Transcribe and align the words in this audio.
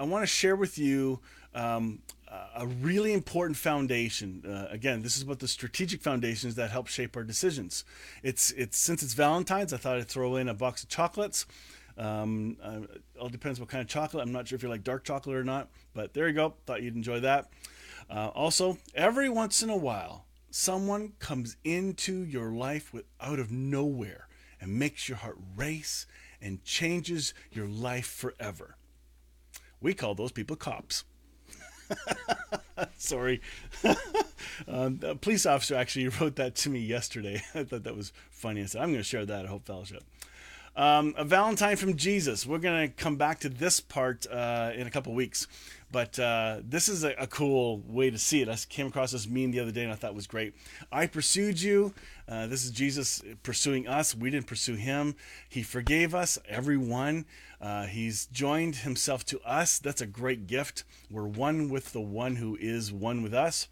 I 0.00 0.04
want 0.04 0.22
to 0.22 0.26
share 0.26 0.56
with 0.56 0.78
you 0.78 1.20
um, 1.54 1.98
a 2.56 2.66
really 2.66 3.12
important 3.12 3.58
foundation. 3.58 4.42
Uh, 4.46 4.72
again, 4.72 5.02
this 5.02 5.18
is 5.18 5.22
about 5.22 5.40
the 5.40 5.48
strategic 5.48 6.00
foundations 6.00 6.54
that 6.54 6.70
help 6.70 6.86
shape 6.86 7.18
our 7.18 7.22
decisions. 7.22 7.84
It's 8.22 8.50
it's 8.52 8.78
since 8.78 9.02
it's 9.02 9.12
Valentine's, 9.12 9.74
I 9.74 9.76
thought 9.76 9.98
I'd 9.98 10.08
throw 10.08 10.36
in 10.36 10.48
a 10.48 10.54
box 10.54 10.82
of 10.82 10.88
chocolates. 10.88 11.44
Um, 11.98 12.56
uh, 12.62 12.80
all 13.20 13.28
depends 13.28 13.60
what 13.60 13.68
kind 13.68 13.82
of 13.82 13.88
chocolate. 13.88 14.22
I'm 14.22 14.32
not 14.32 14.48
sure 14.48 14.56
if 14.56 14.62
you 14.62 14.70
like 14.70 14.84
dark 14.84 15.04
chocolate 15.04 15.36
or 15.36 15.44
not, 15.44 15.68
but 15.92 16.14
there 16.14 16.28
you 16.28 16.34
go. 16.34 16.54
Thought 16.64 16.82
you'd 16.82 16.96
enjoy 16.96 17.20
that. 17.20 17.50
Uh, 18.08 18.28
also, 18.28 18.78
every 18.94 19.28
once 19.28 19.62
in 19.62 19.68
a 19.68 19.76
while, 19.76 20.24
someone 20.50 21.12
comes 21.18 21.58
into 21.62 22.24
your 22.24 22.52
life 22.52 22.94
with, 22.94 23.04
out 23.20 23.38
of 23.38 23.52
nowhere 23.52 24.28
and 24.62 24.78
makes 24.78 25.10
your 25.10 25.18
heart 25.18 25.36
race 25.56 26.06
and 26.40 26.64
changes 26.64 27.34
your 27.52 27.68
life 27.68 28.06
forever. 28.06 28.76
We 29.80 29.94
call 29.94 30.14
those 30.14 30.32
people 30.32 30.56
cops. 30.56 31.04
Sorry. 32.96 33.40
um, 34.68 35.00
a 35.02 35.14
police 35.14 35.46
officer 35.46 35.74
actually 35.74 36.08
wrote 36.20 36.36
that 36.36 36.54
to 36.56 36.70
me 36.70 36.80
yesterday. 36.80 37.42
I 37.54 37.64
thought 37.64 37.84
that 37.84 37.96
was 37.96 38.12
funny. 38.30 38.62
I 38.62 38.66
said, 38.66 38.82
I'm 38.82 38.88
going 38.88 39.00
to 39.00 39.04
share 39.04 39.26
that 39.26 39.44
at 39.44 39.50
Hope 39.50 39.66
Fellowship. 39.66 40.04
Um, 40.76 41.14
a 41.16 41.24
Valentine 41.24 41.76
from 41.76 41.96
Jesus. 41.96 42.46
We're 42.46 42.58
to 42.58 42.88
come 42.96 43.16
back 43.16 43.40
to 43.40 43.48
this 43.48 43.80
part 43.80 44.26
uh, 44.30 44.70
in 44.74 44.86
a 44.86 44.90
couple 44.90 45.12
weeks. 45.14 45.46
But 45.92 46.18
uh, 46.18 46.58
this 46.62 46.88
is 46.88 47.02
a, 47.02 47.14
a, 47.18 47.26
cool 47.26 47.82
way 47.88 48.10
to 48.10 48.18
see 48.18 48.42
it. 48.42 48.48
I 48.48 48.54
came 48.68 48.86
across 48.86 49.10
this 49.10 49.26
meme 49.26 49.50
the 49.50 49.58
other 49.58 49.72
day 49.72 49.82
and 49.82 49.92
I 49.92 49.96
thought 49.96 50.12
it 50.12 50.16
was 50.16 50.28
great. 50.28 50.54
I 50.92 51.08
pursued 51.08 51.60
you. 51.60 51.92
Uh, 52.28 52.46
this 52.46 52.64
is 52.64 52.70
Jesus 52.70 53.22
pursuing 53.42 53.88
us. 53.88 54.14
We 54.14 54.30
didn't 54.30 54.46
pursue 54.46 54.76
him. 54.76 55.16
He 55.48 55.64
forgave 55.64 56.14
us, 56.14 56.38
everyone. 56.48 57.26
Uh, 57.60 57.86
he's 57.86 58.26
joined 58.26 58.76
himself 58.76 59.24
to 59.26 59.40
us. 59.40 59.80
That's 59.80 60.00
a 60.00 60.06
great 60.06 60.46
gift. 60.46 60.84
We're 61.10 61.26
one 61.26 61.68
with 61.68 61.92
the 61.92 62.00
one 62.00 62.36
who 62.36 62.56
is 62.60 62.92
one 62.92 63.22
with 63.22 63.34
us. 63.34 63.66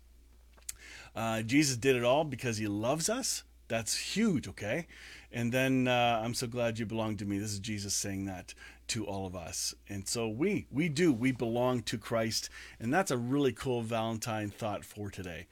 Uh, 1.15 1.43
Jesus 1.43 1.77
did 1.77 1.95
it 1.95 2.03
all 2.03 2.25
because 2.25 2.59
he 2.59 2.67
loves 2.67 3.09
us. 3.09 3.45
That's 3.69 3.97
huge, 3.97 4.49
okay? 4.49 4.87
And 5.31 5.53
then 5.53 5.89
uh, 5.89 6.21
I'm 6.25 6.35
so 6.35 6.47
glad 6.47 6.79
you 6.79 6.87
belong 6.87 7.17
to 7.19 7.25
me. 7.25 7.39
This 7.39 7.53
is 7.53 7.59
Jesus 7.59 7.95
saying 7.95 8.25
that 8.27 8.55
to 8.89 9.07
all 9.07 9.27
of 9.27 9.37
us. 9.37 9.75
And 9.89 10.09
so 10.09 10.29
we 10.29 10.67
we 10.71 10.89
do 10.89 11.13
we 11.13 11.33
belong 11.33 11.83
to 11.83 11.99
Christ, 11.99 12.49
and 12.81 12.93
that's 12.93 13.11
a 13.11 13.19
really 13.19 13.53
cool 13.53 13.83
Valentine 13.83 14.51
thought 14.51 14.85
for 14.85 15.11
today. 15.11 15.47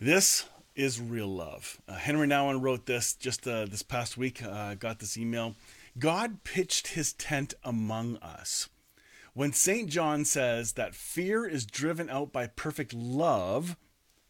This 0.00 0.46
is 0.74 1.00
real 1.00 1.28
love. 1.28 1.80
Uh, 1.88 1.94
Henri 1.94 2.26
Nouwen 2.26 2.60
wrote 2.60 2.86
this 2.86 3.14
just 3.14 3.46
uh, 3.46 3.64
this 3.66 3.82
past 3.82 4.16
week. 4.16 4.42
Uh, 4.42 4.50
I 4.50 4.74
got 4.74 4.98
this 4.98 5.16
email. 5.16 5.54
God 5.98 6.42
pitched 6.42 6.88
his 6.88 7.12
tent 7.12 7.54
among 7.62 8.16
us. 8.16 8.68
When 9.32 9.52
St. 9.52 9.88
John 9.88 10.24
says 10.24 10.72
that 10.72 10.94
fear 10.94 11.46
is 11.46 11.66
driven 11.66 12.10
out 12.10 12.32
by 12.32 12.46
perfect 12.48 12.92
love, 12.92 13.76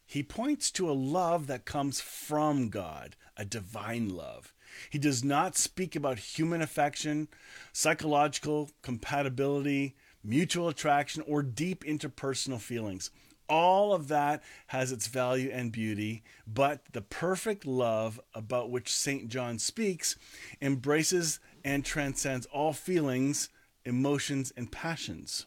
he 0.05 0.23
points 0.23 0.71
to 0.71 0.89
a 0.89 0.93
love 0.93 1.47
that 1.47 1.65
comes 1.65 1.99
from 2.01 2.69
God, 2.69 3.15
a 3.37 3.45
divine 3.45 4.09
love. 4.09 4.53
He 4.89 4.97
does 4.97 5.23
not 5.23 5.55
speak 5.55 5.95
about 5.95 6.19
human 6.19 6.61
affection, 6.61 7.27
psychological 7.71 8.71
compatibility, 8.81 9.95
mutual 10.23 10.69
attraction, 10.69 11.23
or 11.27 11.43
deep 11.43 11.83
interpersonal 11.83 12.59
feelings. 12.59 13.11
All 13.47 13.93
of 13.93 14.07
that 14.07 14.41
has 14.67 14.91
its 14.91 15.07
value 15.07 15.51
and 15.53 15.71
beauty, 15.71 16.23
but 16.47 16.81
the 16.93 17.01
perfect 17.01 17.65
love 17.65 18.19
about 18.33 18.71
which 18.71 18.93
St. 18.93 19.29
John 19.29 19.59
speaks 19.59 20.15
embraces 20.61 21.39
and 21.63 21.85
transcends 21.85 22.47
all 22.47 22.73
feelings, 22.73 23.49
emotions, 23.83 24.51
and 24.57 24.71
passions. 24.71 25.45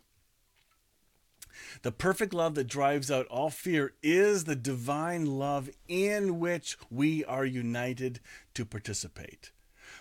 The 1.83 1.93
perfect 1.93 2.35
love 2.35 2.55
that 2.55 2.67
drives 2.67 3.11
out 3.11 3.27
all 3.27 3.51
fear 3.51 3.95
is 4.03 4.45
the 4.45 4.57
divine 4.57 5.27
love 5.27 5.71
in 5.87 6.39
which 6.39 6.77
we 6.91 7.25
are 7.25 7.45
united 7.45 8.21
to 8.55 8.65
participate. 8.65 9.53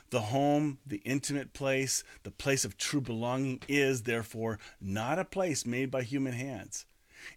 The 0.09 0.21
home, 0.21 0.79
the 0.85 1.01
intimate 1.05 1.53
place, 1.53 2.03
the 2.23 2.31
place 2.31 2.63
of 2.63 2.77
true 2.77 3.01
belonging 3.01 3.61
is, 3.67 4.03
therefore, 4.03 4.59
not 4.79 5.19
a 5.19 5.25
place 5.25 5.65
made 5.65 5.91
by 5.91 6.03
human 6.03 6.33
hands. 6.33 6.85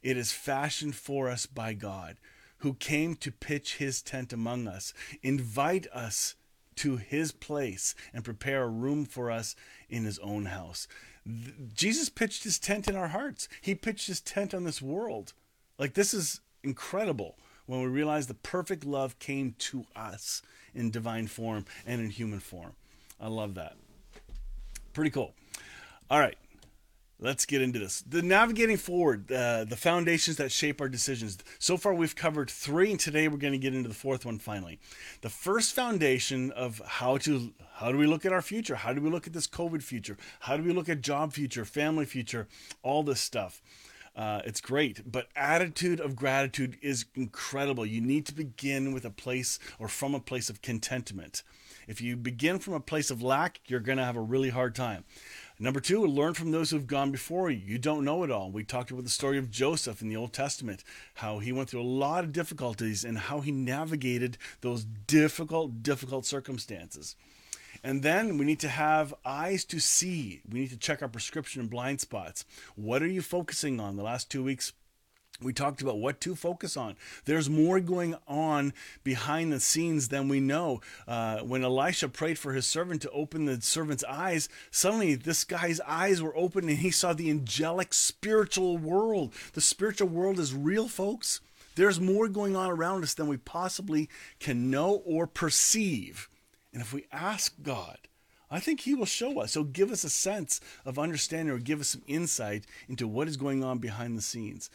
It 0.02 0.16
is 0.16 0.32
fashioned 0.32 0.94
for 0.94 1.28
us 1.28 1.46
by 1.46 1.72
God, 1.72 2.16
who 2.58 2.74
came 2.74 3.16
to 3.16 3.32
pitch 3.32 3.76
his 3.76 4.02
tent 4.02 4.32
among 4.32 4.68
us, 4.68 4.92
invite 5.22 5.86
us 5.92 6.34
to 6.76 6.96
his 6.96 7.32
place, 7.32 7.94
and 8.12 8.24
prepare 8.24 8.62
a 8.62 8.68
room 8.68 9.04
for 9.04 9.30
us 9.30 9.56
in 9.88 10.04
his 10.04 10.18
own 10.20 10.46
house. 10.46 10.86
Jesus 11.74 12.08
pitched 12.08 12.44
his 12.44 12.58
tent 12.58 12.88
in 12.88 12.96
our 12.96 13.08
hearts. 13.08 13.48
He 13.60 13.74
pitched 13.74 14.06
his 14.06 14.20
tent 14.20 14.54
on 14.54 14.64
this 14.64 14.82
world. 14.82 15.32
Like 15.78 15.94
this 15.94 16.12
is 16.12 16.40
incredible 16.62 17.36
when 17.66 17.80
we 17.80 17.86
realize 17.86 18.26
the 18.26 18.34
perfect 18.34 18.84
love 18.84 19.18
came 19.18 19.54
to 19.58 19.84
us 19.94 20.42
in 20.74 20.90
divine 20.90 21.26
form 21.26 21.64
and 21.86 22.00
in 22.00 22.10
human 22.10 22.40
form. 22.40 22.74
I 23.20 23.28
love 23.28 23.54
that. 23.54 23.76
Pretty 24.92 25.10
cool. 25.10 25.34
All 26.10 26.20
right. 26.20 26.36
Let's 27.22 27.44
get 27.44 27.60
into 27.60 27.78
this. 27.78 28.00
The 28.00 28.22
navigating 28.22 28.78
forward, 28.78 29.30
uh, 29.30 29.64
the 29.64 29.76
foundations 29.76 30.38
that 30.38 30.50
shape 30.50 30.80
our 30.80 30.88
decisions. 30.88 31.36
So 31.58 31.76
far, 31.76 31.92
we've 31.92 32.16
covered 32.16 32.48
three, 32.48 32.92
and 32.92 32.98
today 32.98 33.28
we're 33.28 33.36
going 33.36 33.52
to 33.52 33.58
get 33.58 33.74
into 33.74 33.90
the 33.90 33.94
fourth 33.94 34.24
one. 34.24 34.38
Finally, 34.38 34.80
the 35.20 35.28
first 35.28 35.74
foundation 35.74 36.50
of 36.52 36.80
how 36.86 37.18
to 37.18 37.52
how 37.80 37.90
do 37.90 37.96
we 37.96 38.06
look 38.06 38.26
at 38.26 38.32
our 38.32 38.42
future? 38.42 38.74
How 38.74 38.92
do 38.92 39.00
we 39.00 39.08
look 39.08 39.26
at 39.26 39.32
this 39.32 39.46
COVID 39.46 39.82
future? 39.82 40.18
How 40.40 40.58
do 40.58 40.62
we 40.62 40.74
look 40.74 40.90
at 40.90 41.00
job 41.00 41.32
future, 41.32 41.64
family 41.64 42.04
future, 42.04 42.46
all 42.82 43.02
this 43.02 43.22
stuff? 43.22 43.62
Uh, 44.14 44.42
it's 44.44 44.60
great, 44.60 45.10
but 45.10 45.28
attitude 45.34 45.98
of 45.98 46.14
gratitude 46.14 46.76
is 46.82 47.06
incredible. 47.14 47.86
You 47.86 48.02
need 48.02 48.26
to 48.26 48.34
begin 48.34 48.92
with 48.92 49.06
a 49.06 49.10
place 49.10 49.58
or 49.78 49.88
from 49.88 50.14
a 50.14 50.20
place 50.20 50.50
of 50.50 50.60
contentment. 50.60 51.42
If 51.88 52.02
you 52.02 52.18
begin 52.18 52.58
from 52.58 52.74
a 52.74 52.80
place 52.80 53.10
of 53.10 53.22
lack, 53.22 53.60
you're 53.66 53.80
going 53.80 53.96
to 53.96 54.04
have 54.04 54.16
a 54.16 54.20
really 54.20 54.50
hard 54.50 54.74
time. 54.74 55.04
Number 55.58 55.80
two, 55.80 56.04
learn 56.04 56.34
from 56.34 56.50
those 56.50 56.70
who've 56.70 56.86
gone 56.86 57.10
before 57.10 57.50
you. 57.50 57.62
You 57.64 57.78
don't 57.78 58.04
know 58.04 58.24
it 58.24 58.30
all. 58.30 58.50
We 58.50 58.62
talked 58.62 58.90
about 58.90 59.04
the 59.04 59.10
story 59.10 59.38
of 59.38 59.50
Joseph 59.50 60.02
in 60.02 60.10
the 60.10 60.16
Old 60.16 60.34
Testament, 60.34 60.84
how 61.14 61.38
he 61.38 61.50
went 61.50 61.70
through 61.70 61.80
a 61.80 61.84
lot 61.84 62.24
of 62.24 62.32
difficulties 62.32 63.04
and 63.04 63.16
how 63.16 63.40
he 63.40 63.52
navigated 63.52 64.36
those 64.60 64.84
difficult, 64.84 65.82
difficult 65.82 66.26
circumstances. 66.26 67.16
And 67.82 68.02
then 68.02 68.36
we 68.36 68.44
need 68.44 68.60
to 68.60 68.68
have 68.68 69.14
eyes 69.24 69.64
to 69.66 69.80
see. 69.80 70.42
We 70.50 70.60
need 70.60 70.70
to 70.70 70.76
check 70.76 71.02
our 71.02 71.08
prescription 71.08 71.60
and 71.60 71.70
blind 71.70 72.00
spots. 72.00 72.44
What 72.76 73.02
are 73.02 73.08
you 73.08 73.22
focusing 73.22 73.80
on? 73.80 73.96
The 73.96 74.02
last 74.02 74.30
two 74.30 74.44
weeks, 74.44 74.72
we 75.42 75.54
talked 75.54 75.80
about 75.80 75.98
what 75.98 76.20
to 76.22 76.34
focus 76.34 76.76
on. 76.76 76.96
There's 77.24 77.48
more 77.48 77.80
going 77.80 78.14
on 78.28 78.74
behind 79.02 79.52
the 79.52 79.60
scenes 79.60 80.08
than 80.08 80.28
we 80.28 80.40
know. 80.40 80.82
Uh, 81.08 81.38
when 81.38 81.64
Elisha 81.64 82.08
prayed 82.08 82.38
for 82.38 82.52
his 82.52 82.66
servant 82.66 83.00
to 83.02 83.10
open 83.10 83.46
the 83.46 83.62
servant's 83.62 84.04
eyes, 84.04 84.50
suddenly 84.70 85.14
this 85.14 85.44
guy's 85.44 85.80
eyes 85.80 86.22
were 86.22 86.36
open 86.36 86.68
and 86.68 86.78
he 86.78 86.90
saw 86.90 87.14
the 87.14 87.30
angelic 87.30 87.94
spiritual 87.94 88.76
world. 88.76 89.32
The 89.54 89.62
spiritual 89.62 90.08
world 90.08 90.38
is 90.38 90.54
real, 90.54 90.88
folks. 90.88 91.40
There's 91.74 92.00
more 92.00 92.28
going 92.28 92.56
on 92.56 92.70
around 92.70 93.04
us 93.04 93.14
than 93.14 93.26
we 93.26 93.38
possibly 93.38 94.10
can 94.38 94.70
know 94.70 95.02
or 95.06 95.26
perceive. 95.26 96.28
And 96.72 96.82
if 96.82 96.92
we 96.92 97.06
ask 97.12 97.54
God, 97.62 97.98
I 98.50 98.60
think 98.60 98.80
He 98.80 98.94
will 98.94 99.06
show 99.06 99.40
us. 99.40 99.54
He'll 99.54 99.64
give 99.64 99.92
us 99.92 100.04
a 100.04 100.10
sense 100.10 100.60
of 100.84 100.98
understanding 100.98 101.54
or 101.54 101.58
give 101.58 101.80
us 101.80 101.88
some 101.88 102.02
insight 102.06 102.66
into 102.88 103.06
what 103.06 103.28
is 103.28 103.36
going 103.36 103.62
on 103.62 103.78
behind 103.78 104.16
the 104.16 104.22
scenes. 104.22 104.70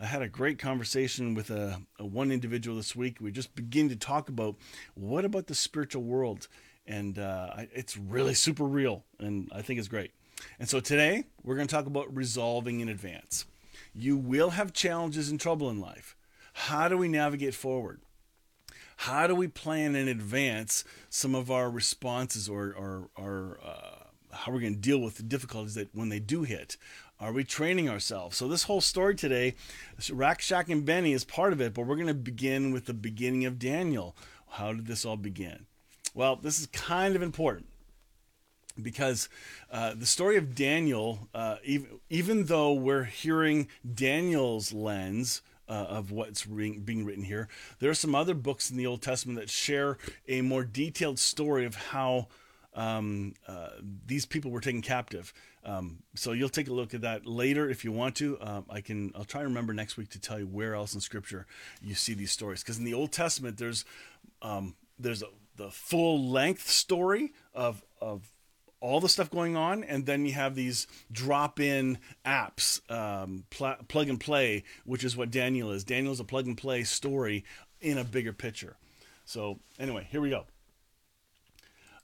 I 0.00 0.06
had 0.06 0.22
a 0.22 0.28
great 0.28 0.58
conversation 0.58 1.34
with 1.34 1.50
a, 1.50 1.82
a 1.98 2.06
one 2.06 2.32
individual 2.32 2.76
this 2.76 2.96
week. 2.96 3.18
We 3.20 3.30
just 3.30 3.54
begin 3.54 3.88
to 3.90 3.96
talk 3.96 4.28
about 4.28 4.56
what 4.94 5.24
about 5.24 5.46
the 5.46 5.54
spiritual 5.54 6.02
world, 6.02 6.48
and 6.86 7.18
uh, 7.18 7.50
it's 7.74 7.96
really 7.96 8.34
super 8.34 8.64
real, 8.64 9.04
and 9.18 9.48
I 9.54 9.62
think 9.62 9.78
it's 9.78 9.88
great. 9.88 10.12
And 10.58 10.68
so 10.68 10.80
today 10.80 11.24
we're 11.44 11.56
going 11.56 11.68
to 11.68 11.74
talk 11.74 11.86
about 11.86 12.14
resolving 12.16 12.80
in 12.80 12.88
advance. 12.88 13.44
You 13.92 14.16
will 14.16 14.50
have 14.50 14.72
challenges 14.72 15.30
and 15.30 15.38
trouble 15.38 15.68
in 15.68 15.80
life. 15.80 16.16
How 16.54 16.88
do 16.88 16.96
we 16.96 17.08
navigate 17.08 17.54
forward? 17.54 18.00
How 19.04 19.26
do 19.26 19.34
we 19.34 19.48
plan 19.48 19.96
in 19.96 20.08
advance 20.08 20.84
some 21.08 21.34
of 21.34 21.50
our 21.50 21.70
responses 21.70 22.50
or, 22.50 22.74
or, 22.76 23.08
or 23.16 23.58
uh, 23.64 24.04
how 24.30 24.52
we're 24.52 24.60
going 24.60 24.74
to 24.74 24.78
deal 24.78 24.98
with 24.98 25.16
the 25.16 25.22
difficulties 25.22 25.74
that 25.76 25.88
when 25.94 26.10
they 26.10 26.18
do 26.18 26.42
hit? 26.42 26.76
Are 27.18 27.32
we 27.32 27.42
training 27.42 27.88
ourselves? 27.88 28.36
So 28.36 28.46
this 28.46 28.64
whole 28.64 28.82
story 28.82 29.14
today, 29.14 29.54
Rack, 30.12 30.42
Shack, 30.42 30.68
and 30.68 30.84
Benny 30.84 31.14
is 31.14 31.24
part 31.24 31.54
of 31.54 31.62
it, 31.62 31.72
but 31.72 31.86
we're 31.86 31.94
going 31.94 32.08
to 32.08 32.14
begin 32.14 32.72
with 32.72 32.84
the 32.84 32.92
beginning 32.92 33.46
of 33.46 33.58
Daniel. 33.58 34.14
How 34.50 34.74
did 34.74 34.86
this 34.86 35.06
all 35.06 35.16
begin? 35.16 35.64
Well, 36.12 36.36
this 36.36 36.60
is 36.60 36.66
kind 36.66 37.16
of 37.16 37.22
important 37.22 37.68
because 38.82 39.30
uh, 39.72 39.94
the 39.94 40.04
story 40.04 40.36
of 40.36 40.54
Daniel, 40.54 41.26
uh, 41.32 41.56
even, 41.64 42.00
even 42.10 42.44
though 42.44 42.74
we're 42.74 43.04
hearing 43.04 43.68
Daniel's 43.94 44.74
lens 44.74 45.40
uh, 45.70 45.86
of 45.88 46.10
what's 46.10 46.46
re- 46.46 46.78
being 46.78 47.04
written 47.04 47.24
here, 47.24 47.48
there 47.78 47.90
are 47.90 47.94
some 47.94 48.14
other 48.14 48.34
books 48.34 48.70
in 48.70 48.76
the 48.76 48.86
Old 48.86 49.00
Testament 49.00 49.38
that 49.38 49.48
share 49.48 49.96
a 50.28 50.40
more 50.40 50.64
detailed 50.64 51.18
story 51.18 51.64
of 51.64 51.76
how 51.76 52.28
um, 52.74 53.34
uh, 53.46 53.70
these 54.06 54.26
people 54.26 54.50
were 54.50 54.60
taken 54.60 54.82
captive. 54.82 55.32
Um, 55.64 55.98
so 56.14 56.32
you'll 56.32 56.48
take 56.48 56.68
a 56.68 56.72
look 56.72 56.94
at 56.94 57.02
that 57.02 57.26
later 57.26 57.68
if 57.68 57.84
you 57.84 57.92
want 57.92 58.16
to. 58.16 58.38
Um, 58.40 58.64
I 58.68 58.80
can. 58.80 59.12
I'll 59.14 59.24
try 59.24 59.42
to 59.42 59.48
remember 59.48 59.72
next 59.74 59.96
week 59.96 60.08
to 60.10 60.20
tell 60.20 60.38
you 60.38 60.46
where 60.46 60.74
else 60.74 60.94
in 60.94 61.00
Scripture 61.00 61.46
you 61.82 61.94
see 61.94 62.14
these 62.14 62.32
stories. 62.32 62.62
Because 62.62 62.78
in 62.78 62.84
the 62.84 62.94
Old 62.94 63.12
Testament, 63.12 63.58
there's 63.58 63.84
um, 64.42 64.74
there's 64.98 65.22
a, 65.22 65.26
the 65.56 65.70
full 65.70 66.30
length 66.30 66.68
story 66.68 67.32
of 67.54 67.84
of 68.00 68.30
all 68.80 69.00
the 69.00 69.08
stuff 69.08 69.30
going 69.30 69.56
on, 69.56 69.84
and 69.84 70.06
then 70.06 70.24
you 70.24 70.32
have 70.32 70.54
these 70.54 70.86
drop 71.12 71.60
in 71.60 71.98
apps, 72.24 72.80
um, 72.90 73.44
pl- 73.50 73.76
plug 73.88 74.08
and 74.08 74.18
play, 74.18 74.64
which 74.84 75.04
is 75.04 75.16
what 75.16 75.30
Daniel 75.30 75.70
is. 75.70 75.84
Daniel 75.84 76.12
is 76.12 76.20
a 76.20 76.24
plug 76.24 76.46
and 76.46 76.56
play 76.56 76.82
story 76.82 77.44
in 77.80 77.98
a 77.98 78.04
bigger 78.04 78.32
picture. 78.32 78.76
So 79.24 79.60
anyway, 79.78 80.06
here 80.10 80.20
we 80.20 80.30
go. 80.30 80.46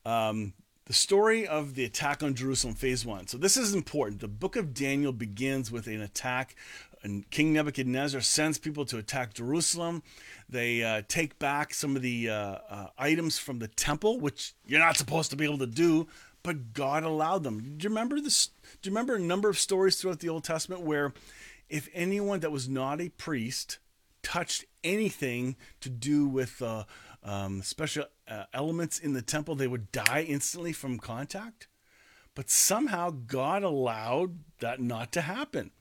Um, 0.05 0.53
the 0.87 0.93
story 0.93 1.49
of 1.49 1.75
the 1.75 1.85
attack 1.85 2.23
on 2.23 2.35
Jerusalem, 2.35 2.75
phase 2.75 3.05
one. 3.05 3.27
So, 3.27 3.37
this 3.37 3.57
is 3.57 3.75
important. 3.75 4.21
The 4.21 4.29
book 4.29 4.55
of 4.55 4.73
Daniel 4.73 5.11
begins 5.11 5.73
with 5.73 5.89
an 5.89 6.01
attack, 6.01 6.55
and 7.03 7.29
King 7.31 7.53
Nebuchadnezzar 7.53 8.21
sends 8.21 8.57
people 8.57 8.85
to 8.87 8.99
attack 8.99 9.35
Jerusalem. 9.35 10.05
They 10.49 10.85
uh, 10.85 11.03
take 11.09 11.41
back 11.41 11.75
some 11.75 11.97
of 11.97 12.03
the 12.03 12.31
uh, 12.31 12.59
uh, 12.71 12.87
items 12.97 13.37
from 13.37 13.59
the 13.59 13.67
temple, 13.67 14.21
which 14.21 14.55
you're 14.65 14.79
not 14.79 14.97
supposed 14.97 15.31
to 15.33 15.37
be 15.37 15.45
able 15.45 15.59
to 15.59 15.67
do, 15.67 16.07
but 16.47 16.73
God 16.73 17.03
allowed 17.03 17.43
them. 17.43 17.59
Do 17.77 17.83
you 17.83 17.89
remember 17.89 18.21
this? 18.21 18.51
Do 18.81 18.89
you 18.89 18.93
remember 18.93 19.17
a 19.17 19.19
number 19.19 19.49
of 19.49 19.59
stories 19.59 20.01
throughout 20.01 20.21
the 20.21 20.29
Old 20.29 20.45
Testament 20.45 20.83
where 20.83 21.13
if 21.69 21.89
anyone 21.93 22.39
that 22.39 22.53
was 22.53 22.69
not 22.69 23.01
a 23.01 23.09
priest 23.09 23.81
touched 24.23 24.65
anything 24.85 25.57
to 25.81 25.91
do 25.91 26.29
with 26.29 26.63
uh, 26.63 26.85
um, 27.25 27.63
special 27.63 28.05
uh, 28.29 28.45
elements 28.55 29.01
in 29.01 29.13
the 29.13 29.23
temple, 29.23 29.57
they 29.57 29.67
would 29.67 29.91
die 29.91 30.25
instantly 30.29 30.73
from 30.73 31.01
contact. 31.01 31.67
But 32.37 32.49
somehow 32.49 33.11
God 33.11 33.65
allowed 33.65 34.39
that 34.61 34.79
not 34.81 35.11
to 35.13 35.23
happen, 35.23 35.73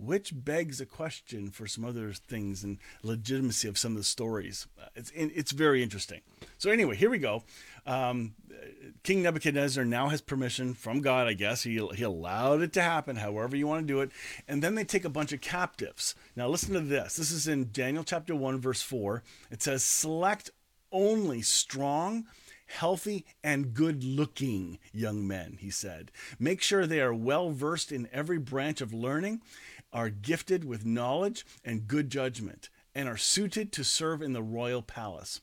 which 0.00 0.32
begs 0.34 0.80
a 0.80 0.86
question 0.86 1.50
for 1.50 1.66
some 1.66 1.84
other 1.84 2.12
things 2.12 2.64
and 2.64 2.78
legitimacy 3.02 3.68
of 3.68 3.78
some 3.78 3.92
of 3.92 3.98
the 3.98 4.04
stories. 4.04 4.66
Uh, 4.80 4.86
it's 4.94 5.12
it's 5.14 5.52
very 5.52 5.82
interesting. 5.82 6.20
So 6.58 6.70
anyway, 6.70 6.96
here 6.96 7.10
we 7.10 7.18
go. 7.18 7.44
Um, 7.86 8.34
King 9.02 9.22
Nebuchadnezzar 9.22 9.84
now 9.84 10.08
has 10.08 10.20
permission 10.20 10.74
from 10.74 11.00
God, 11.00 11.26
I 11.26 11.32
guess. 11.32 11.62
He, 11.62 11.78
he 11.94 12.02
allowed 12.02 12.60
it 12.60 12.72
to 12.74 12.82
happen, 12.82 13.16
however 13.16 13.56
you 13.56 13.66
want 13.66 13.86
to 13.86 13.92
do 13.92 14.00
it. 14.00 14.10
And 14.46 14.62
then 14.62 14.74
they 14.74 14.84
take 14.84 15.04
a 15.04 15.10
bunch 15.10 15.32
of 15.32 15.40
captives. 15.40 16.14
Now, 16.36 16.48
listen 16.48 16.74
to 16.74 16.80
this. 16.80 17.16
This 17.16 17.30
is 17.30 17.48
in 17.48 17.70
Daniel 17.72 18.04
chapter 18.04 18.34
1, 18.34 18.60
verse 18.60 18.82
4. 18.82 19.22
It 19.50 19.62
says, 19.62 19.82
Select 19.82 20.50
only 20.92 21.40
strong, 21.40 22.26
healthy, 22.66 23.24
and 23.42 23.74
good 23.74 24.04
looking 24.04 24.78
young 24.92 25.26
men, 25.26 25.56
he 25.60 25.70
said. 25.70 26.10
Make 26.38 26.60
sure 26.60 26.86
they 26.86 27.00
are 27.00 27.14
well 27.14 27.50
versed 27.50 27.92
in 27.92 28.08
every 28.12 28.38
branch 28.38 28.80
of 28.80 28.92
learning, 28.92 29.40
are 29.92 30.10
gifted 30.10 30.64
with 30.64 30.86
knowledge 30.86 31.44
and 31.64 31.88
good 31.88 32.10
judgment, 32.10 32.68
and 32.94 33.08
are 33.08 33.16
suited 33.16 33.72
to 33.72 33.84
serve 33.84 34.22
in 34.22 34.32
the 34.32 34.42
royal 34.42 34.82
palace. 34.82 35.40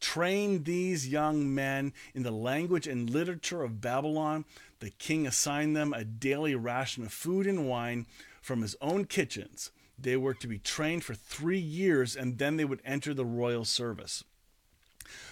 Train 0.00 0.62
these 0.62 1.08
young 1.08 1.52
men 1.52 1.92
in 2.14 2.22
the 2.22 2.30
language 2.30 2.86
and 2.86 3.10
literature 3.10 3.62
of 3.62 3.80
Babylon. 3.80 4.44
The 4.80 4.90
king 4.90 5.26
assigned 5.26 5.76
them 5.76 5.92
a 5.92 6.04
daily 6.04 6.54
ration 6.54 7.04
of 7.04 7.12
food 7.12 7.46
and 7.46 7.68
wine 7.68 8.06
from 8.40 8.62
his 8.62 8.76
own 8.80 9.06
kitchens. 9.06 9.72
They 9.98 10.16
were 10.16 10.34
to 10.34 10.46
be 10.46 10.58
trained 10.58 11.02
for 11.02 11.14
three 11.14 11.58
years 11.58 12.14
and 12.14 12.38
then 12.38 12.56
they 12.56 12.64
would 12.64 12.80
enter 12.84 13.12
the 13.12 13.24
royal 13.24 13.64
service. 13.64 14.22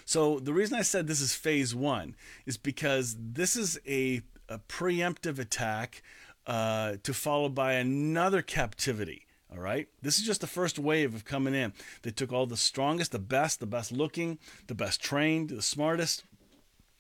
So 0.05 0.41
the 0.41 0.53
reason 0.53 0.79
I 0.79 0.83
said 0.83 1.07
this 1.07 1.21
is 1.21 1.35
phase 1.35 1.75
one 1.75 2.17
is 2.45 2.57
because 2.57 3.17
this 3.19 3.55
is 3.55 3.79
a, 3.87 4.23
a 4.49 4.59
preemptive 4.59 5.39
attack 5.39 6.03
uh, 6.47 6.95
to 7.03 7.13
follow 7.13 7.49
by 7.49 7.75
another 7.75 8.43
captivity. 8.43 9.27
All 9.51 9.59
right. 9.59 9.89
This 10.03 10.19
is 10.19 10.27
just 10.27 10.41
the 10.41 10.47
first 10.47 10.79
wave 10.79 11.15
of 11.15 11.25
coming 11.25 11.55
in. 11.55 11.73
They 12.03 12.11
took 12.11 12.33
all 12.33 12.47
the 12.47 12.57
strongest, 12.57 13.13
the 13.13 13.19
best, 13.19 13.61
the 13.61 13.67
best 13.67 13.93
looking, 13.93 14.39
the 14.67 14.75
best 14.75 15.01
trained, 15.01 15.51
the 15.51 15.63
smartest, 15.63 16.25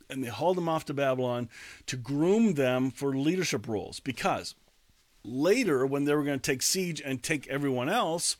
and 0.08 0.22
they 0.22 0.28
hauled 0.28 0.56
them 0.56 0.68
off 0.68 0.84
to 0.86 0.94
Babylon 0.94 1.48
to 1.86 1.96
groom 1.96 2.54
them 2.54 2.90
for 2.90 3.16
leadership 3.16 3.66
roles. 3.66 4.00
Because 4.00 4.54
later, 5.24 5.84
when 5.84 6.04
they 6.04 6.14
were 6.14 6.22
going 6.22 6.38
to 6.38 6.50
take 6.50 6.62
siege 6.62 7.02
and 7.04 7.22
take 7.22 7.48
everyone 7.48 7.88
else, 7.88 8.36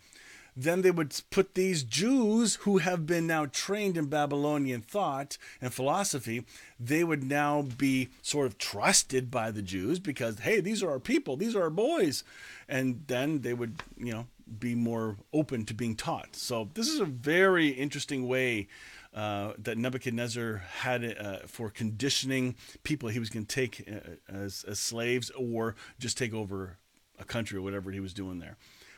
then 0.57 0.81
they 0.81 0.91
would 0.91 1.21
put 1.31 1.55
these 1.55 1.83
Jews 1.83 2.57
who 2.57 2.79
have 2.79 3.07
been 3.07 3.27
now 3.27 3.47
trained 3.47 3.97
in 3.99 4.07
Babylonian 4.07 4.81
thought 4.81 5.37
and 5.61 5.73
philosophy, 5.73 6.45
they 6.81 7.05
would 7.05 7.23
now 7.23 7.63
be 7.63 8.09
sort 8.23 8.47
of 8.47 8.57
trusted 8.57 9.31
by 9.31 9.51
the 9.51 9.63
Jews 9.63 9.99
because, 9.99 10.41
hey, 10.41 10.61
these 10.61 10.83
are 10.83 10.91
our 10.91 10.99
people, 10.99 11.37
these 11.37 11.55
are 11.55 11.63
our 11.63 11.71
boys. 11.71 12.25
And 12.69 13.03
then 13.07 13.43
they 13.43 13.53
would, 13.53 13.83
you 13.99 14.13
know, 14.13 14.27
be 14.59 14.75
more 14.75 15.17
open 15.33 15.65
to 15.67 15.75
being 15.75 15.95
taught. 15.95 16.37
So 16.37 16.71
this 16.75 16.89
is 16.89 17.01
a 17.01 17.05
very 17.05 17.69
interesting 17.69 18.27
way 18.27 18.69
uh, 19.15 19.53
that 19.59 19.79
Nebuchadnezzar 19.79 20.63
had 20.81 21.17
uh, 21.19 21.39
for 21.47 21.71
conditioning 21.71 22.55
people 22.83 23.09
he 23.09 23.19
was 23.19 23.31
going 23.31 23.47
to 23.47 23.55
take 23.55 23.89
uh, 23.91 24.35
as, 24.35 24.65
as 24.69 24.79
slaves 24.79 25.31
or 25.31 25.75
just 25.99 26.19
take 26.19 26.35
over 26.35 26.79
a 27.19 27.25
country 27.25 27.59
or 27.59 27.63
whatever 27.63 27.91
he 27.91 28.01
was 28.01 28.13
doing 28.13 28.39
there. 28.39 28.57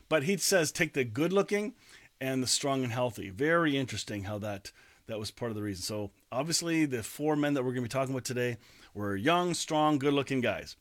But 0.09 0.25
he 0.25 0.37
says 0.37 0.73
take 0.73 0.95
the 0.95 1.05
good 1.05 1.33
looking 1.33 1.75
and 2.21 2.43
the 2.43 2.47
strong 2.47 2.83
and 2.83 2.93
healthy. 2.93 3.31
Very 3.31 3.77
interesting 3.77 4.25
how 4.25 4.39
that 4.39 4.73
that 5.07 5.19
was 5.19 5.31
part 5.31 5.51
of 5.51 5.57
the 5.57 5.63
reason. 5.63 5.83
So 5.83 6.11
obviously 6.31 6.85
the 6.85 7.03
four 7.03 7.35
men 7.37 7.55
that 7.55 7.63
we're 7.63 7.73
going 7.73 7.85
to 7.85 7.89
be 7.89 7.93
talking 7.93 8.15
about 8.15 8.25
today 8.25 8.59
were 8.95 9.17
young, 9.17 9.55
strong, 9.55 9.99
good 9.99 10.13
looking 10.13 10.41
guys. 10.41 10.77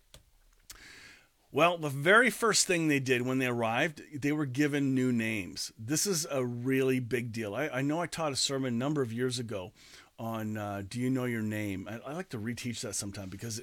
Well, 1.50 1.78
the 1.78 1.90
very 1.90 2.30
first 2.30 2.68
thing 2.68 2.88
they 2.88 3.00
did 3.00 3.22
when 3.22 3.38
they 3.38 3.46
arrived, 3.48 4.02
they 4.14 4.34
were 4.34 4.46
given 4.46 4.94
new 4.94 5.14
names. 5.14 5.72
This 5.80 6.06
is 6.06 6.28
a 6.30 6.46
really 6.46 7.00
big 7.00 7.32
deal. 7.32 7.56
I, 7.56 7.70
I 7.70 7.82
know 7.82 8.02
I 8.02 8.06
taught 8.06 8.34
a 8.34 8.36
sermon 8.36 8.74
a 8.74 8.78
number 8.78 9.02
of 9.02 9.14
years 9.14 9.40
ago 9.40 9.72
on 10.20 10.58
uh, 10.58 10.84
"Do 10.88 11.00
you 11.00 11.10
know 11.10 11.24
your 11.24 11.42
name?" 11.42 11.88
I, 11.90 12.10
I 12.10 12.14
like 12.14 12.30
to 12.30 12.38
reteach 12.38 12.82
that 12.82 12.96
sometime 12.96 13.30
because 13.30 13.62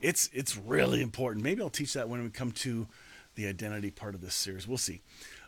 it's 0.00 0.28
it's 0.34 0.58
really 0.58 1.00
important. 1.00 1.42
Maybe 1.42 1.62
I'll 1.62 1.70
teach 1.70 1.94
that 1.94 2.08
when 2.08 2.22
we 2.22 2.28
come 2.28 2.52
to 2.52 2.86
the 3.36 3.46
identity 3.46 3.90
part 3.90 4.14
of 4.14 4.20
this 4.20 4.34
series. 4.34 4.66
We'll 4.66 4.78
see. 4.78 5.02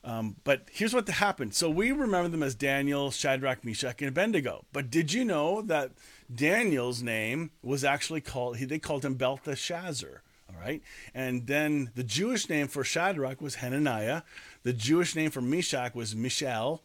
Um, 0.05 0.37
but 0.45 0.63
here's 0.71 0.95
what 0.95 1.09
happened. 1.09 1.55
So 1.55 1.69
we 1.69 1.91
remember 1.91 2.29
them 2.29 2.43
as 2.43 2.55
Daniel, 2.55 3.11
Shadrach, 3.11 3.65
Meshach, 3.65 4.01
and 4.01 4.09
Abednego. 4.09 4.65
But 4.73 4.91
did 4.91 5.13
you 5.13 5.25
know 5.25 5.61
that 5.63 5.91
Daniel's 6.33 7.03
name 7.03 7.51
was 7.63 7.85
actually 7.85 8.21
called? 8.21 8.59
he, 8.59 8.65
They 8.65 8.79
called 8.79 9.05
him 9.05 9.15
Belteshazzar. 9.15 10.23
All 10.51 10.59
right, 10.59 10.83
and 11.13 11.47
then 11.47 11.91
the 11.95 12.03
Jewish 12.03 12.49
name 12.49 12.69
for 12.69 12.83
Shadrach 12.83 13.43
was 13.43 13.57
Hananiah. 13.57 14.23
The 14.63 14.73
Jewish 14.73 15.15
name 15.15 15.31
for 15.31 15.43
Meshach 15.43 15.95
was 15.95 16.17
Mishael, 16.17 16.83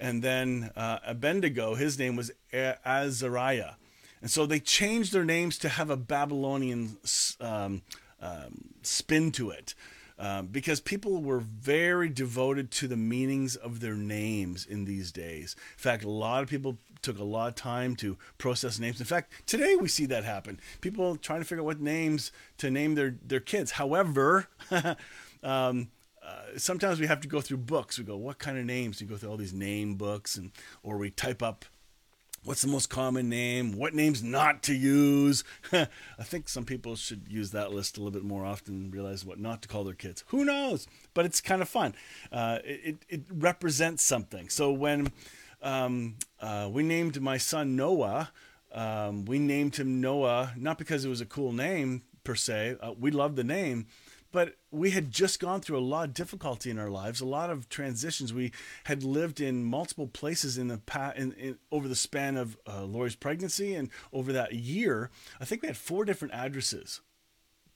and 0.00 0.20
then 0.20 0.72
uh, 0.74 0.98
Abednego, 1.06 1.76
his 1.76 1.96
name 1.96 2.16
was 2.16 2.32
Azariah. 2.52 3.74
And 4.20 4.30
so 4.30 4.46
they 4.46 4.58
changed 4.58 5.12
their 5.12 5.24
names 5.24 5.58
to 5.58 5.68
have 5.68 5.90
a 5.90 5.96
Babylonian 5.96 6.96
um, 7.40 7.82
um, 8.20 8.70
spin 8.82 9.30
to 9.32 9.50
it 9.50 9.74
um, 10.18 10.46
because 10.46 10.80
people 10.80 11.22
were 11.22 11.40
very 11.40 12.08
devoted 12.08 12.70
to 12.72 12.88
the 12.88 12.96
meanings 12.96 13.56
of 13.56 13.80
their 13.80 13.94
names 13.94 14.64
in 14.64 14.84
these 14.84 15.10
days. 15.10 15.56
In 15.58 15.78
fact, 15.78 16.04
a 16.04 16.10
lot 16.10 16.42
of 16.42 16.48
people 16.48 16.78
took 17.02 17.18
a 17.18 17.24
lot 17.24 17.48
of 17.48 17.54
time 17.54 17.96
to 17.96 18.16
process 18.38 18.78
names. 18.78 19.00
In 19.00 19.06
fact, 19.06 19.32
today 19.46 19.76
we 19.76 19.88
see 19.88 20.06
that 20.06 20.24
happen. 20.24 20.60
People 20.80 21.16
trying 21.16 21.40
to 21.40 21.44
figure 21.44 21.62
out 21.62 21.66
what 21.66 21.80
names 21.80 22.32
to 22.58 22.70
name 22.70 22.94
their, 22.94 23.16
their 23.24 23.40
kids. 23.40 23.72
However, 23.72 24.48
um, 25.42 25.88
uh, 26.24 26.56
sometimes 26.56 26.98
we 26.98 27.06
have 27.06 27.20
to 27.20 27.28
go 27.28 27.40
through 27.40 27.58
books. 27.58 27.98
We 27.98 28.04
go, 28.04 28.16
what 28.16 28.38
kind 28.38 28.56
of 28.56 28.64
names? 28.64 29.00
We 29.00 29.06
go 29.06 29.16
through 29.16 29.30
all 29.30 29.36
these 29.36 29.52
name 29.52 29.96
books, 29.96 30.36
and 30.36 30.52
or 30.82 30.96
we 30.96 31.10
type 31.10 31.42
up 31.42 31.66
what's 32.44 32.62
the 32.62 32.68
most 32.68 32.90
common 32.90 33.28
name, 33.28 33.72
what 33.72 33.94
names 33.94 34.22
not 34.22 34.62
to 34.64 34.74
use. 34.74 35.44
I 35.72 35.86
think 36.22 36.48
some 36.48 36.64
people 36.64 36.96
should 36.96 37.26
use 37.28 37.50
that 37.52 37.72
list 37.72 37.96
a 37.96 38.00
little 38.00 38.12
bit 38.12 38.24
more 38.24 38.44
often, 38.44 38.90
realize 38.90 39.24
what 39.24 39.40
not 39.40 39.62
to 39.62 39.68
call 39.68 39.84
their 39.84 39.94
kids. 39.94 40.24
Who 40.28 40.44
knows? 40.44 40.86
But 41.14 41.24
it's 41.24 41.40
kind 41.40 41.62
of 41.62 41.68
fun. 41.68 41.94
Uh, 42.30 42.58
it, 42.64 42.98
it 43.08 43.22
represents 43.30 44.02
something. 44.02 44.48
So 44.48 44.72
when 44.72 45.12
um, 45.62 46.16
uh, 46.40 46.68
we 46.70 46.82
named 46.82 47.20
my 47.20 47.38
son 47.38 47.76
Noah, 47.76 48.30
um, 48.72 49.24
we 49.24 49.38
named 49.38 49.76
him 49.76 50.00
Noah 50.00 50.52
not 50.56 50.78
because 50.78 51.04
it 51.04 51.08
was 51.08 51.20
a 51.20 51.26
cool 51.26 51.52
name 51.52 52.02
per 52.24 52.34
se. 52.34 52.76
Uh, 52.80 52.92
we 52.98 53.10
loved 53.10 53.36
the 53.36 53.44
name, 53.44 53.86
but 54.34 54.56
we 54.72 54.90
had 54.90 55.12
just 55.12 55.38
gone 55.38 55.60
through 55.60 55.78
a 55.78 55.78
lot 55.78 56.08
of 56.08 56.14
difficulty 56.14 56.68
in 56.68 56.76
our 56.76 56.90
lives, 56.90 57.20
a 57.20 57.24
lot 57.24 57.50
of 57.50 57.68
transitions. 57.68 58.34
We 58.34 58.50
had 58.82 59.04
lived 59.04 59.40
in 59.40 59.62
multiple 59.62 60.08
places 60.08 60.58
in 60.58 60.66
the 60.66 60.78
past, 60.78 61.16
in, 61.16 61.30
in, 61.34 61.58
over 61.70 61.86
the 61.86 61.94
span 61.94 62.36
of 62.36 62.56
uh, 62.66 62.82
Lori's 62.82 63.14
pregnancy 63.14 63.76
and 63.76 63.90
over 64.12 64.32
that 64.32 64.52
year. 64.52 65.10
I 65.40 65.44
think 65.44 65.62
we 65.62 65.68
had 65.68 65.76
four 65.76 66.04
different 66.04 66.34
addresses, 66.34 67.00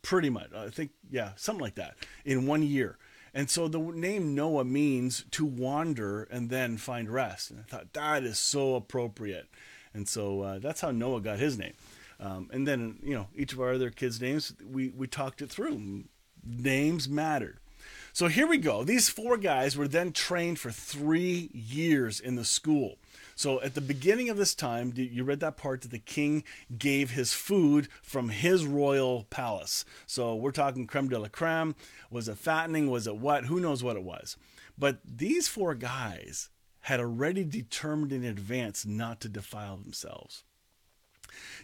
pretty 0.03 0.31
much. 0.31 0.53
I 0.53 0.69
think, 0.69 0.91
yeah, 1.09 1.31
something 1.37 1.63
like 1.63 1.77
that 1.77 1.95
in 2.25 2.45
one 2.45 2.65
year. 2.65 2.99
And 3.33 3.49
so 3.49 3.69
the 3.69 3.79
name 3.79 4.35
Noah 4.35 4.65
means 4.65 5.27
to 5.31 5.45
wander 5.45 6.25
and 6.25 6.51
then 6.51 6.77
find 6.77 7.09
rest. 7.09 7.53
And 7.53 7.61
I 7.61 7.63
thought 7.63 7.93
that 7.93 8.25
is 8.25 8.37
so 8.37 8.75
appropriate. 8.75 9.47
And 9.95 10.09
so 10.09 10.41
uh, 10.41 10.59
that's 10.59 10.81
how 10.81 10.91
Noah 10.91 11.21
got 11.21 11.39
his 11.39 11.57
name. 11.57 11.75
Um, 12.19 12.51
and 12.53 12.67
then, 12.67 12.99
you 13.01 13.15
know, 13.15 13.29
each 13.37 13.53
of 13.53 13.61
our 13.61 13.75
other 13.75 13.91
kids' 13.91 14.21
names, 14.21 14.55
we, 14.69 14.89
we 14.89 15.07
talked 15.07 15.41
it 15.41 15.51
through. 15.51 16.03
Names 16.45 17.09
mattered. 17.09 17.59
So 18.13 18.27
here 18.27 18.47
we 18.47 18.59
go. 18.59 18.83
These 18.83 19.09
four 19.09 19.37
guys 19.37 19.77
were 19.77 19.87
then 19.87 20.13
trained 20.13 20.59
for 20.59 20.71
three 20.71 21.51
years 21.53 22.19
in 22.19 22.35
the 22.35 22.45
school. 22.45 22.97
So 23.37 23.61
at 23.63 23.75
the 23.75 23.81
beginning 23.81 24.29
of 24.29 24.37
this 24.37 24.57
time, 24.57 24.93
you 24.97 25.23
read 25.23 25.39
that 25.39 25.57
part 25.57 25.83
that 25.83 25.93
the 25.93 26.01
king 26.01 26.43
gave 26.77 27.13
his 27.13 27.33
food 27.33 27.87
from 28.03 28.31
his 28.31 28.67
royal 28.67 29.27
palace. 29.31 29.85
So 30.07 30.35
we're 30.35 30.51
talking 30.51 30.89
creme 30.89 31.09
de 31.09 31.19
la 31.19 31.29
creme. 31.29 31.77
Was 32.11 32.29
it 32.29 32.39
fattening? 32.39 32.91
Was 32.91 33.07
it 33.07 33.19
what? 33.19 33.45
Who 33.45 33.61
knows 33.61 33.85
what 33.85 33.95
it 33.95 34.03
was? 34.03 34.37
But 34.77 34.99
these 35.05 35.47
four 35.47 35.77
guys 35.77 36.51
had 36.81 36.99
already 36.99 37.45
determined 37.45 38.13
in 38.13 38.25
advance 38.25 38.85
not 38.85 39.21
to 39.21 39.29
defile 39.29 39.77
themselves. 39.77 40.43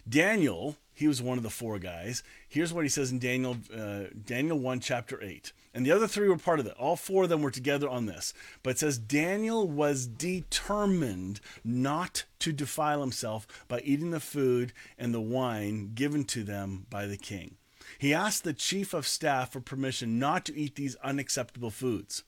Daniel, 0.08 0.76
he 0.92 1.08
was 1.08 1.20
one 1.20 1.38
of 1.38 1.44
the 1.44 1.50
four 1.50 1.78
guys. 1.78 2.22
Here's 2.48 2.72
what 2.72 2.84
he 2.84 2.88
says 2.88 3.10
in 3.10 3.18
Daniel, 3.18 3.56
uh, 3.76 4.04
Daniel 4.24 4.58
1, 4.58 4.80
chapter 4.80 5.22
8. 5.22 5.52
And 5.74 5.84
the 5.84 5.90
other 5.90 6.06
three 6.06 6.28
were 6.28 6.38
part 6.38 6.60
of 6.60 6.66
it. 6.66 6.76
All 6.78 6.94
four 6.94 7.24
of 7.24 7.28
them 7.28 7.42
were 7.42 7.50
together 7.50 7.88
on 7.88 8.06
this. 8.06 8.32
But 8.62 8.70
it 8.70 8.78
says 8.78 8.96
Daniel 8.96 9.68
was 9.68 10.06
determined 10.06 11.40
not 11.64 12.24
to 12.38 12.52
defile 12.52 13.00
himself 13.00 13.46
by 13.66 13.80
eating 13.80 14.12
the 14.12 14.20
food 14.20 14.72
and 14.96 15.12
the 15.12 15.20
wine 15.20 15.90
given 15.94 16.24
to 16.26 16.44
them 16.44 16.86
by 16.90 17.06
the 17.06 17.16
king. 17.16 17.56
He 17.98 18.14
asked 18.14 18.44
the 18.44 18.52
chief 18.52 18.94
of 18.94 19.06
staff 19.06 19.52
for 19.52 19.60
permission 19.60 20.18
not 20.18 20.44
to 20.46 20.56
eat 20.56 20.76
these 20.76 20.96
unacceptable 20.96 21.70
foods. 21.70 22.22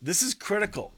This 0.00 0.22
is 0.22 0.34
critical. 0.34 0.94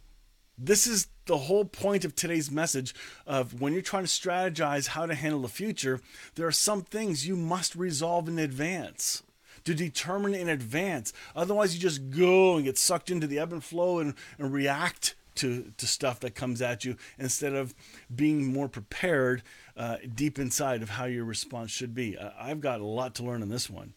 This 0.58 0.86
is 0.86 1.06
the 1.26 1.38
whole 1.38 1.64
point 1.64 2.04
of 2.04 2.16
today's 2.16 2.50
message 2.50 2.94
of 3.26 3.60
when 3.60 3.72
you're 3.72 3.82
trying 3.82 4.04
to 4.04 4.08
strategize 4.08 4.88
how 4.88 5.06
to 5.06 5.14
handle 5.14 5.42
the 5.42 5.48
future, 5.48 6.00
there 6.34 6.46
are 6.46 6.52
some 6.52 6.82
things 6.82 7.28
you 7.28 7.36
must 7.36 7.76
resolve 7.76 8.28
in 8.28 8.38
advance 8.38 9.22
to 9.64 9.74
determine 9.74 10.34
in 10.34 10.48
advance. 10.48 11.12
Otherwise, 11.36 11.74
you 11.74 11.80
just 11.80 12.10
go 12.10 12.56
and 12.56 12.64
get 12.64 12.78
sucked 12.78 13.10
into 13.10 13.26
the 13.26 13.38
ebb 13.38 13.52
and 13.52 13.62
flow 13.62 13.98
and, 14.00 14.14
and 14.38 14.52
react 14.52 15.14
to, 15.36 15.72
to 15.76 15.86
stuff 15.86 16.18
that 16.20 16.34
comes 16.34 16.60
at 16.60 16.84
you 16.84 16.96
instead 17.18 17.54
of 17.54 17.74
being 18.12 18.52
more 18.52 18.68
prepared 18.68 19.42
uh, 19.76 19.98
deep 20.12 20.38
inside 20.38 20.82
of 20.82 20.90
how 20.90 21.04
your 21.04 21.24
response 21.24 21.70
should 21.70 21.94
be. 21.94 22.18
I've 22.18 22.60
got 22.60 22.80
a 22.80 22.86
lot 22.86 23.14
to 23.16 23.22
learn 23.22 23.42
on 23.42 23.48
this 23.48 23.70
one. 23.70 23.94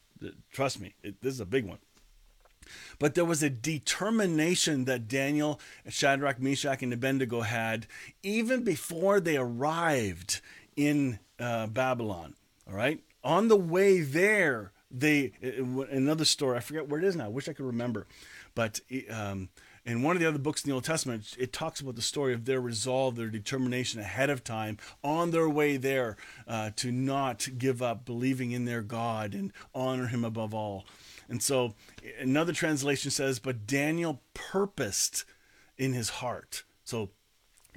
Trust 0.51 0.79
me, 0.79 0.93
it, 1.01 1.21
this 1.21 1.33
is 1.33 1.39
a 1.39 1.45
big 1.45 1.65
one. 1.65 1.79
But 2.99 3.15
there 3.15 3.25
was 3.25 3.41
a 3.43 3.49
determination 3.49 4.85
that 4.85 5.07
Daniel, 5.07 5.59
Shadrach, 5.87 6.39
Meshach, 6.39 6.81
and 6.81 6.93
Abednego 6.93 7.41
had 7.41 7.87
even 8.23 8.63
before 8.63 9.19
they 9.19 9.37
arrived 9.37 10.41
in 10.75 11.19
uh, 11.39 11.67
Babylon. 11.67 12.35
All 12.67 12.75
right? 12.75 13.01
On 13.23 13.47
the 13.47 13.57
way 13.57 14.01
there, 14.01 14.71
they 14.89 15.33
another 15.91 16.25
story. 16.25 16.57
I 16.57 16.59
forget 16.59 16.87
where 16.87 16.99
it 16.99 17.05
is 17.05 17.15
now. 17.15 17.25
I 17.25 17.29
wish 17.29 17.47
I 17.47 17.53
could 17.53 17.65
remember, 17.65 18.07
but 18.55 18.79
um, 19.09 19.49
in 19.85 20.03
one 20.03 20.15
of 20.15 20.21
the 20.21 20.27
other 20.27 20.37
books 20.37 20.63
in 20.63 20.69
the 20.69 20.75
Old 20.75 20.83
Testament, 20.83 21.35
it 21.39 21.53
talks 21.53 21.79
about 21.79 21.95
the 21.95 22.01
story 22.01 22.33
of 22.33 22.45
their 22.45 22.61
resolve, 22.61 23.15
their 23.15 23.29
determination 23.29 23.99
ahead 23.99 24.29
of 24.29 24.43
time 24.43 24.77
on 25.03 25.31
their 25.31 25.49
way 25.49 25.77
there 25.77 26.17
uh, 26.47 26.71
to 26.75 26.91
not 26.91 27.47
give 27.57 27.81
up 27.81 28.05
believing 28.05 28.51
in 28.51 28.65
their 28.65 28.81
God 28.81 29.33
and 29.33 29.51
honor 29.73 30.07
Him 30.07 30.23
above 30.23 30.53
all. 30.53 30.85
And 31.31 31.41
so 31.41 31.75
another 32.19 32.51
translation 32.51 33.09
says, 33.09 33.39
"But 33.39 33.65
Daniel 33.65 34.21
purposed 34.33 35.23
in 35.77 35.93
his 35.93 36.09
heart." 36.09 36.63
So 36.83 37.09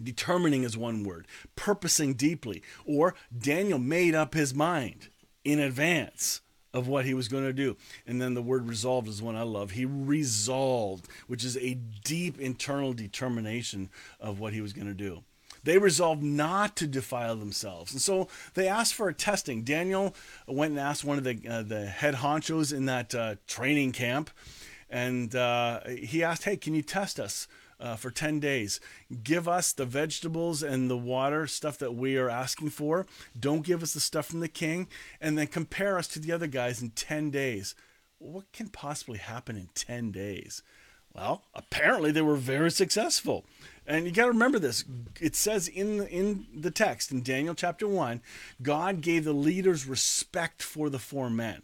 determining 0.03 0.65
is 0.65 0.77
one 0.77 1.05
word, 1.05 1.29
purposing 1.55 2.15
deeply, 2.15 2.65
or 2.85 3.15
Daniel 3.37 3.79
made 3.79 4.13
up 4.13 4.35
his 4.35 4.53
mind 4.53 5.09
in 5.45 5.61
advance 5.61 6.41
of 6.73 6.89
what 6.89 7.05
he 7.05 7.15
was 7.15 7.29
going 7.29 7.45
to 7.45 7.53
do. 7.53 7.77
And 8.05 8.21
then 8.21 8.35
the 8.35 8.43
word 8.43 8.67
resolved 8.67 9.07
is 9.07 9.23
one 9.23 9.37
I 9.37 9.43
love. 9.43 9.71
He 9.71 9.85
resolved, 9.85 11.07
which 11.29 11.45
is 11.45 11.57
a 11.59 11.75
deep 11.75 12.41
internal 12.41 12.93
determination 12.93 13.89
of 14.19 14.41
what 14.41 14.53
he 14.53 14.61
was 14.61 14.73
going 14.73 14.89
to 14.89 14.95
do. 14.95 15.23
They 15.65 15.79
resolved 15.79 16.23
not 16.23 16.77
to 16.77 16.87
defile 16.87 17.37
themselves. 17.37 17.93
And 17.93 18.01
so 18.01 18.29
they 18.55 18.69
asked 18.69 18.95
for 18.95 19.09
a 19.09 19.15
testing. 19.15 19.63
Daniel 19.63 20.15
went 20.47 20.73
and 20.73 20.81
asked 20.81 21.05
one 21.05 21.19
of 21.19 21.25
the, 21.25 21.41
uh, 21.49 21.63
the 21.63 21.87
head 21.87 22.17
honchos 22.17 22.73
in 22.73 22.87
that 22.87 23.15
uh, 23.15 23.37
training 23.47 23.93
camp, 23.93 24.31
and 24.89 25.35
uh, 25.35 25.81
he 25.89 26.23
asked, 26.23 26.45
Hey, 26.45 26.57
can 26.57 26.75
you 26.75 26.83
test 26.83 27.19
us? 27.19 27.49
uh, 27.81 27.97
for 27.97 28.11
10 28.11 28.41
days. 28.41 28.81
Give 29.23 29.49
us 29.49 29.73
the 29.73 29.85
vegetables 29.85 30.63
and 30.63 30.91
the 30.91 30.97
water, 30.97 31.47
stuff 31.47 31.79
that 31.79 31.95
we 31.95 32.17
are 32.17 32.31
asking 32.31 32.71
for. 32.71 33.07
Don't 33.39 33.65
give 33.65 33.83
us 33.83 33.95
the 33.95 34.01
stuff 34.01 34.27
from 34.27 34.41
the 34.41 34.49
king. 34.49 34.89
And 35.21 35.37
then 35.37 35.47
compare 35.47 35.99
us 35.99 36.09
to 36.09 36.19
the 36.19 36.33
other 36.33 36.47
guys 36.47 36.83
in 36.83 36.91
10 36.91 37.31
days. 37.31 37.75
What 38.19 38.51
can 38.53 38.69
possibly 38.69 39.19
happen 39.19 39.57
in 39.57 39.69
10 39.75 40.13
days? 40.13 40.63
Well, 41.15 41.45
apparently 41.55 42.11
they 42.11 42.23
were 42.23 42.37
very 42.37 42.71
successful. 42.71 43.45
And 43.87 44.07
you 44.07 44.13
got 44.13 44.25
to 44.25 44.33
remember 44.33 44.59
this. 44.59 44.85
It 45.21 45.37
says 45.37 45.69
in 45.69 46.07
in 46.07 46.47
the 46.55 46.71
text 46.71 47.13
in 47.13 47.23
Daniel 47.23 47.55
chapter 47.55 47.87
1, 47.87 48.23
God 48.63 49.01
gave 49.01 49.25
the 49.25 49.33
leaders 49.33 49.87
respect 49.87 50.63
for 50.63 50.89
the 50.89 50.99
four 50.99 51.29
men. 51.29 51.63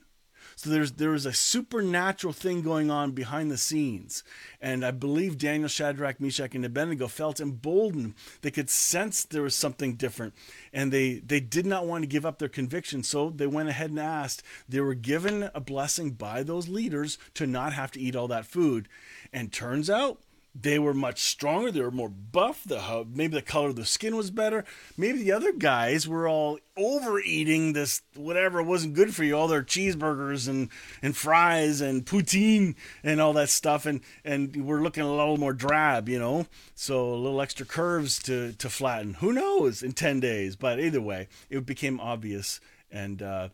So 0.57 0.69
there's 0.69 0.93
there 0.93 1.11
was 1.11 1.25
a 1.25 1.33
supernatural 1.33 2.35
thing 2.35 2.61
going 2.61 2.91
on 2.91 3.13
behind 3.13 3.51
the 3.51 3.57
scenes, 3.57 4.23
and 4.61 4.85
I 4.85 4.91
believe 4.91 5.39
Daniel, 5.39 5.71
Shadrach, 5.71 6.21
Meshach, 6.21 6.55
and 6.55 6.67
Abednego 6.67 7.09
felt 7.09 7.41
emboldened. 7.41 8.13
They 8.43 8.51
could 8.51 8.69
sense 8.69 9.25
there 9.25 9.41
was 9.41 9.55
something 9.55 9.95
different, 9.95 10.35
and 10.71 10.93
they 10.93 11.15
they 11.15 11.41
did 11.41 11.65
not 11.65 11.87
want 11.87 12.03
to 12.03 12.07
give 12.07 12.27
up 12.27 12.39
their 12.39 12.51
conviction. 12.51 13.03
So 13.03 13.31
they 13.31 13.47
went 13.47 13.71
ahead 13.71 13.89
and 13.89 13.99
asked. 13.99 14.43
They 14.69 14.81
were 14.81 14.93
given 14.93 15.49
a 15.55 15.61
blessing 15.61 16.11
by 16.11 16.43
those 16.43 16.69
leaders 16.69 17.17
to 17.35 17.47
not 17.47 17.73
have 17.73 17.91
to 17.93 18.01
eat 18.01 18.15
all 18.15 18.29
that 18.29 18.45
food, 18.45 18.87
and 19.33 19.51
turns 19.51 19.89
out 19.89 20.21
they 20.55 20.79
were 20.79 20.95
much 20.95 21.21
stronger. 21.21 21.71
They 21.71 21.81
were 21.81 21.91
more 21.91 22.09
buff. 22.09 22.65
The 22.65 23.07
maybe 23.13 23.35
the 23.35 23.43
color 23.43 23.69
of 23.69 23.77
the 23.77 23.85
skin 23.85 24.17
was 24.17 24.31
better. 24.31 24.65
Maybe 24.97 25.23
the 25.23 25.33
other 25.33 25.53
guys 25.53 26.09
were 26.09 26.29
all 26.29 26.59
overeating 26.77 27.73
this 27.73 28.03
whatever 28.17 28.63
wasn't 28.63 28.95
good 28.95 29.15
for 29.15 29.23
you. 29.23 29.37
All 29.37 29.47
their 29.47 29.63
cheeseburgers 29.63 30.49
and, 30.49 30.69
and 31.03 31.17
fries 31.17 31.81
and 31.81 32.05
poutine 32.05 32.75
and 33.05 33.21
all 33.21 33.33
that 33.35 33.49
stuff. 33.49 33.87
And 33.87 34.01
and 34.25 34.67
we're 34.67 34.83
looking 34.83 35.05
a 35.05 35.11
little 35.11 35.37
more 35.37 35.53
drab, 35.53 36.09
you 36.09 36.19
know. 36.19 36.47
So 36.75 37.15
a 37.15 37.15
little 37.15 37.41
extra 37.41 37.65
curves 37.65 38.19
to 38.25 38.53
to 38.55 38.69
flatten. 38.69 39.15
Who 39.15 39.33
knows 39.33 39.83
in 39.83 39.93
ten 39.93 40.19
days? 40.19 40.57
But 40.57 40.81
either 40.81 41.01
way, 41.01 41.29
it 41.49 41.65
became 41.65 42.01
obvious, 42.01 42.61
and 42.91 43.23
uh, 43.23 43.49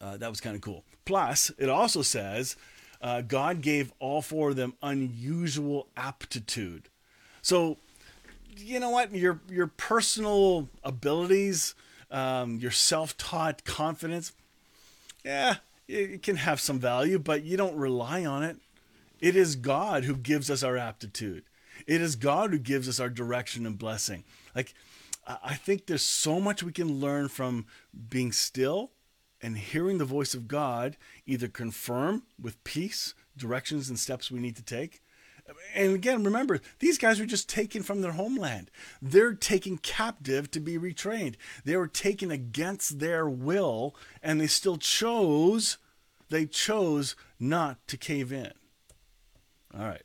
uh, 0.00 0.16
that 0.16 0.30
was 0.30 0.40
kind 0.40 0.56
of 0.56 0.62
cool. 0.62 0.84
Plus, 1.04 1.50
it 1.58 1.68
also 1.68 2.00
says 2.00 2.56
uh, 3.04 3.20
God 3.20 3.60
gave 3.60 3.92
all 4.00 4.22
four 4.22 4.50
of 4.50 4.56
them 4.56 4.74
unusual 4.82 5.88
aptitude. 5.94 6.88
So, 7.42 7.76
you 8.56 8.80
know 8.80 8.88
what? 8.88 9.14
Your 9.14 9.42
your 9.50 9.66
personal 9.66 10.70
abilities, 10.82 11.74
um, 12.10 12.58
your 12.58 12.70
self-taught 12.70 13.64
confidence, 13.64 14.32
yeah, 15.22 15.56
it 15.86 16.22
can 16.22 16.36
have 16.36 16.60
some 16.60 16.78
value, 16.78 17.18
but 17.18 17.44
you 17.44 17.58
don't 17.58 17.76
rely 17.76 18.24
on 18.24 18.42
it. 18.42 18.56
It 19.20 19.36
is 19.36 19.54
God 19.54 20.04
who 20.04 20.16
gives 20.16 20.50
us 20.50 20.62
our 20.62 20.78
aptitude. 20.78 21.44
It 21.86 22.00
is 22.00 22.16
God 22.16 22.52
who 22.52 22.58
gives 22.58 22.88
us 22.88 22.98
our 23.00 23.10
direction 23.10 23.66
and 23.66 23.78
blessing. 23.78 24.24
Like, 24.54 24.72
I 25.26 25.54
think 25.54 25.86
there's 25.86 26.02
so 26.02 26.40
much 26.40 26.62
we 26.62 26.72
can 26.72 27.00
learn 27.00 27.28
from 27.28 27.66
being 28.08 28.32
still 28.32 28.92
and 29.44 29.58
hearing 29.58 29.98
the 29.98 30.06
voice 30.06 30.32
of 30.32 30.48
God 30.48 30.96
either 31.26 31.48
confirm 31.48 32.22
with 32.40 32.64
peace 32.64 33.12
directions 33.36 33.90
and 33.90 33.98
steps 33.98 34.30
we 34.30 34.40
need 34.40 34.56
to 34.56 34.62
take. 34.62 35.02
And 35.74 35.94
again, 35.94 36.24
remember, 36.24 36.60
these 36.78 36.96
guys 36.96 37.20
were 37.20 37.26
just 37.26 37.46
taken 37.46 37.82
from 37.82 38.00
their 38.00 38.12
homeland. 38.12 38.70
They're 39.02 39.34
taken 39.34 39.76
captive 39.76 40.50
to 40.52 40.60
be 40.60 40.78
retrained. 40.78 41.34
They 41.62 41.76
were 41.76 41.86
taken 41.86 42.30
against 42.30 43.00
their 43.00 43.28
will, 43.28 43.94
and 44.22 44.40
they 44.40 44.46
still 44.46 44.78
chose, 44.78 45.76
they 46.30 46.46
chose 46.46 47.14
not 47.38 47.86
to 47.88 47.98
cave 47.98 48.32
in. 48.32 48.52
All 49.78 49.84
right. 49.84 50.02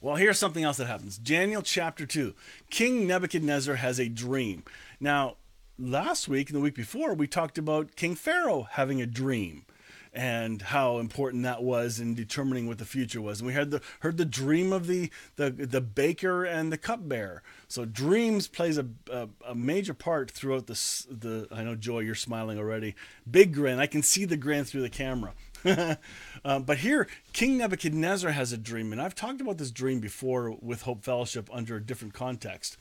Well, 0.00 0.16
here's 0.16 0.38
something 0.38 0.64
else 0.64 0.78
that 0.78 0.86
happens. 0.88 1.16
Daniel 1.16 1.62
chapter 1.62 2.06
2. 2.06 2.34
King 2.70 3.06
Nebuchadnezzar 3.06 3.76
has 3.76 4.00
a 4.00 4.08
dream. 4.08 4.64
Now, 4.98 5.36
last 5.80 6.28
week 6.28 6.50
and 6.50 6.56
the 6.56 6.60
week 6.60 6.74
before, 6.74 7.14
we 7.14 7.26
talked 7.26 7.58
about 7.58 7.96
King 7.96 8.14
Pharaoh 8.14 8.68
having 8.70 9.00
a 9.00 9.06
dream 9.06 9.64
and 10.12 10.60
how 10.60 10.98
important 10.98 11.44
that 11.44 11.62
was 11.62 12.00
in 12.00 12.14
determining 12.14 12.66
what 12.66 12.78
the 12.78 12.84
future 12.84 13.20
was. 13.20 13.40
And 13.40 13.46
we 13.46 13.52
heard 13.52 13.70
the 13.70 13.80
heard 14.00 14.16
the 14.16 14.24
dream 14.24 14.72
of 14.72 14.86
the 14.86 15.10
the, 15.36 15.50
the 15.50 15.80
baker 15.80 16.44
and 16.44 16.72
the 16.72 16.78
cupbearer. 16.78 17.42
So 17.68 17.84
dreams 17.84 18.48
plays 18.48 18.76
a, 18.76 18.86
a, 19.10 19.28
a 19.48 19.54
major 19.54 19.94
part 19.94 20.30
throughout 20.30 20.66
this. 20.66 21.06
The 21.10 21.46
I 21.52 21.62
know 21.62 21.76
Joy, 21.76 22.00
you're 22.00 22.14
smiling 22.14 22.58
already. 22.58 22.94
Big 23.30 23.54
grin. 23.54 23.78
I 23.78 23.86
can 23.86 24.02
see 24.02 24.24
the 24.24 24.36
grin 24.36 24.64
through 24.64 24.82
the 24.82 24.90
camera. 24.90 25.32
uh, 26.44 26.58
but 26.58 26.78
here, 26.78 27.06
King 27.32 27.58
Nebuchadnezzar 27.58 28.30
has 28.30 28.50
a 28.50 28.56
dream, 28.56 28.92
and 28.92 29.00
I've 29.00 29.14
talked 29.14 29.42
about 29.42 29.58
this 29.58 29.70
dream 29.70 30.00
before 30.00 30.56
with 30.60 30.82
Hope 30.82 31.04
Fellowship 31.04 31.50
under 31.52 31.76
a 31.76 31.82
different 31.82 32.14
context. 32.14 32.78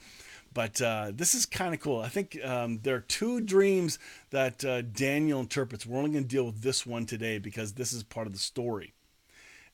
But 0.53 0.81
uh, 0.81 1.11
this 1.13 1.33
is 1.33 1.45
kind 1.45 1.73
of 1.73 1.79
cool. 1.79 2.01
I 2.01 2.09
think 2.09 2.37
um, 2.43 2.79
there 2.83 2.95
are 2.95 3.01
two 3.01 3.41
dreams 3.41 3.99
that 4.31 4.65
uh, 4.65 4.81
Daniel 4.81 5.39
interprets. 5.39 5.85
We're 5.85 5.97
only 5.97 6.11
going 6.11 6.23
to 6.23 6.29
deal 6.29 6.45
with 6.45 6.61
this 6.61 6.85
one 6.85 7.05
today 7.05 7.37
because 7.37 7.73
this 7.73 7.93
is 7.93 8.03
part 8.03 8.27
of 8.27 8.33
the 8.33 8.39
story. 8.39 8.93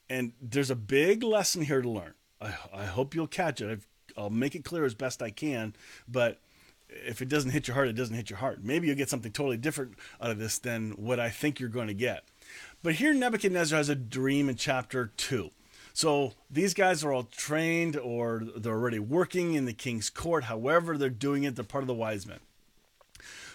And 0.09 0.33
there's 0.41 0.69
a 0.69 0.75
big 0.75 1.23
lesson 1.23 1.63
here 1.63 1.81
to 1.81 1.89
learn. 1.89 2.13
I, 2.41 2.53
I 2.73 2.85
hope 2.85 3.15
you'll 3.15 3.27
catch 3.27 3.61
it. 3.61 3.71
I've, 3.71 3.87
I'll 4.17 4.29
make 4.29 4.55
it 4.55 4.63
clear 4.63 4.85
as 4.85 4.93
best 4.93 5.21
I 5.21 5.29
can. 5.31 5.75
But 6.07 6.39
if 6.89 7.21
it 7.21 7.29
doesn't 7.29 7.51
hit 7.51 7.67
your 7.67 7.75
heart, 7.75 7.87
it 7.87 7.93
doesn't 7.93 8.15
hit 8.15 8.29
your 8.29 8.39
heart. 8.39 8.63
Maybe 8.63 8.87
you'll 8.87 8.95
get 8.95 9.09
something 9.09 9.31
totally 9.31 9.57
different 9.57 9.95
out 10.21 10.31
of 10.31 10.39
this 10.39 10.59
than 10.59 10.91
what 10.91 11.19
I 11.19 11.29
think 11.29 11.59
you're 11.59 11.69
going 11.69 11.87
to 11.87 11.93
get. 11.93 12.25
But 12.83 12.95
here 12.95 13.13
Nebuchadnezzar 13.13 13.77
has 13.77 13.89
a 13.89 13.95
dream 13.95 14.49
in 14.49 14.55
chapter 14.55 15.11
2. 15.17 15.49
So 15.95 16.33
these 16.51 16.73
guys 16.73 17.05
are 17.05 17.13
all 17.13 17.23
trained 17.23 17.95
or 17.95 18.43
they're 18.57 18.73
already 18.73 18.99
working 18.99 19.53
in 19.53 19.63
the 19.63 19.71
king's 19.71 20.09
court. 20.09 20.43
However, 20.43 20.97
they're 20.97 21.09
doing 21.09 21.45
it, 21.45 21.55
they're 21.55 21.63
part 21.63 21.85
of 21.85 21.87
the 21.87 21.93
wise 21.93 22.27
men. 22.27 22.39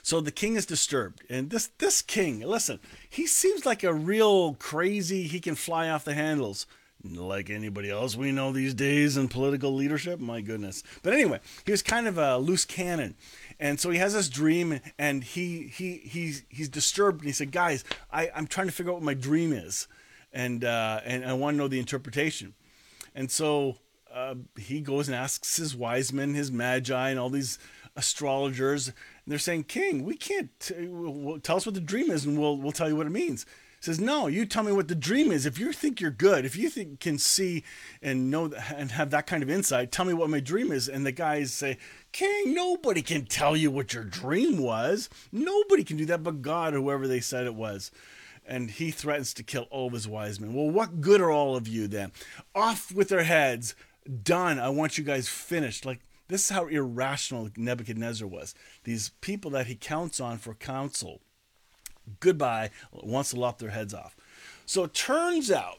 So 0.02 0.22
the 0.22 0.32
king 0.32 0.56
is 0.56 0.64
disturbed. 0.64 1.22
And 1.28 1.50
this 1.50 1.66
this 1.76 2.00
king, 2.00 2.40
listen, 2.40 2.80
he 3.10 3.26
seems 3.26 3.66
like 3.66 3.84
a 3.84 3.92
real 3.92 4.54
crazy, 4.54 5.24
he 5.24 5.38
can 5.38 5.54
fly 5.54 5.90
off 5.90 6.06
the 6.06 6.14
handles 6.14 6.66
like 7.04 7.50
anybody 7.50 7.90
else 7.90 8.16
we 8.16 8.32
know 8.32 8.52
these 8.52 8.72
days 8.72 9.18
in 9.18 9.28
political 9.28 9.74
leadership. 9.74 10.18
My 10.18 10.40
goodness. 10.40 10.82
But 11.02 11.12
anyway, 11.12 11.40
he 11.66 11.72
was 11.72 11.82
kind 11.82 12.06
of 12.06 12.16
a 12.16 12.38
loose 12.38 12.64
cannon. 12.64 13.16
And 13.58 13.78
so 13.78 13.90
he 13.90 13.98
has 13.98 14.14
this 14.14 14.30
dream 14.30 14.80
and 14.98 15.22
he 15.22 15.64
he 15.64 15.98
he's 15.98 16.44
he's 16.48 16.70
disturbed 16.70 17.20
and 17.20 17.26
he 17.26 17.34
said, 17.34 17.52
Guys, 17.52 17.84
I, 18.10 18.30
I'm 18.34 18.46
trying 18.46 18.68
to 18.68 18.72
figure 18.72 18.92
out 18.92 18.94
what 18.94 19.02
my 19.02 19.12
dream 19.12 19.52
is 19.52 19.86
and 20.32 20.64
uh, 20.64 21.00
and 21.04 21.24
I 21.24 21.32
want 21.32 21.54
to 21.54 21.58
know 21.58 21.68
the 21.68 21.80
interpretation. 21.80 22.54
And 23.14 23.30
so 23.30 23.76
uh, 24.12 24.34
he 24.58 24.80
goes 24.80 25.08
and 25.08 25.14
asks 25.14 25.56
his 25.56 25.74
wise 25.76 26.12
men, 26.12 26.34
his 26.34 26.50
magi, 26.50 27.10
and 27.10 27.18
all 27.18 27.30
these 27.30 27.58
astrologers. 27.96 28.88
And 28.88 28.96
they're 29.26 29.38
saying, 29.38 29.64
"King, 29.64 30.04
we 30.04 30.16
can't 30.16 30.50
t- 30.60 30.74
tell 31.42 31.56
us 31.56 31.66
what 31.66 31.74
the 31.74 31.80
dream 31.80 32.10
is, 32.10 32.24
and 32.24 32.38
we'll 32.38 32.56
we'll 32.56 32.72
tell 32.72 32.88
you 32.88 32.96
what 32.96 33.06
it 33.06 33.10
means." 33.10 33.44
He 33.80 33.84
says, 33.84 34.00
"No, 34.00 34.26
you 34.26 34.44
tell 34.44 34.62
me 34.62 34.72
what 34.72 34.88
the 34.88 34.94
dream 34.94 35.32
is. 35.32 35.46
If 35.46 35.58
you 35.58 35.72
think 35.72 36.00
you're 36.00 36.10
good, 36.10 36.44
if 36.44 36.54
you 36.54 36.68
think 36.68 37.00
can 37.00 37.18
see 37.18 37.64
and 38.02 38.30
know 38.30 38.52
and 38.76 38.90
have 38.92 39.10
that 39.10 39.26
kind 39.26 39.42
of 39.42 39.50
insight, 39.50 39.90
tell 39.90 40.04
me 40.04 40.12
what 40.12 40.30
my 40.30 40.40
dream 40.40 40.70
is." 40.70 40.88
And 40.88 41.06
the 41.06 41.12
guys 41.12 41.52
say, 41.52 41.78
"King, 42.12 42.54
nobody 42.54 43.02
can 43.02 43.24
tell 43.24 43.56
you 43.56 43.70
what 43.70 43.94
your 43.94 44.04
dream 44.04 44.58
was. 44.58 45.08
Nobody 45.32 45.84
can 45.84 45.96
do 45.96 46.06
that 46.06 46.22
but 46.22 46.42
God, 46.42 46.74
whoever 46.74 47.08
they 47.08 47.20
said 47.20 47.46
it 47.46 47.54
was." 47.54 47.90
And 48.46 48.70
he 48.70 48.90
threatens 48.90 49.32
to 49.34 49.42
kill 49.42 49.66
all 49.70 49.88
of 49.88 49.92
his 49.92 50.08
wise 50.08 50.40
men. 50.40 50.54
Well, 50.54 50.70
what 50.70 51.00
good 51.00 51.20
are 51.20 51.30
all 51.30 51.56
of 51.56 51.68
you 51.68 51.86
then? 51.86 52.12
Off 52.54 52.92
with 52.92 53.08
their 53.08 53.24
heads. 53.24 53.74
Done. 54.22 54.58
I 54.58 54.70
want 54.70 54.98
you 54.98 55.04
guys 55.04 55.28
finished. 55.28 55.84
Like, 55.84 56.00
this 56.28 56.44
is 56.44 56.50
how 56.50 56.66
irrational 56.66 57.50
Nebuchadnezzar 57.56 58.26
was. 58.26 58.54
These 58.84 59.10
people 59.20 59.50
that 59.52 59.66
he 59.66 59.74
counts 59.74 60.20
on 60.20 60.38
for 60.38 60.54
counsel, 60.54 61.20
goodbye, 62.20 62.70
wants 62.92 63.30
to 63.30 63.40
lop 63.40 63.58
their 63.58 63.70
heads 63.70 63.94
off. 63.94 64.16
So 64.66 64.84
it 64.84 64.94
turns 64.94 65.50
out 65.50 65.78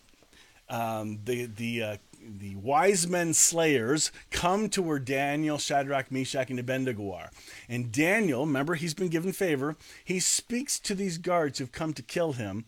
um, 0.69 1.19
the, 1.23 1.45
the 1.45 1.83
uh, 1.83 1.97
the 2.25 2.55
wise 2.55 3.07
men 3.07 3.33
slayers 3.33 4.11
come 4.29 4.69
to 4.69 4.81
where 4.81 4.99
Daniel, 4.99 5.57
Shadrach, 5.57 6.11
Meshach, 6.11 6.49
and 6.49 6.59
Abednego 6.59 7.11
are. 7.11 7.31
And 7.67 7.91
Daniel, 7.91 8.45
remember, 8.45 8.75
he's 8.75 8.93
been 8.93 9.09
given 9.09 9.31
favor. 9.31 9.75
He 10.03 10.19
speaks 10.19 10.79
to 10.79 10.95
these 10.95 11.17
guards 11.17 11.59
who've 11.59 11.71
come 11.71 11.93
to 11.93 12.01
kill 12.01 12.33
him, 12.33 12.65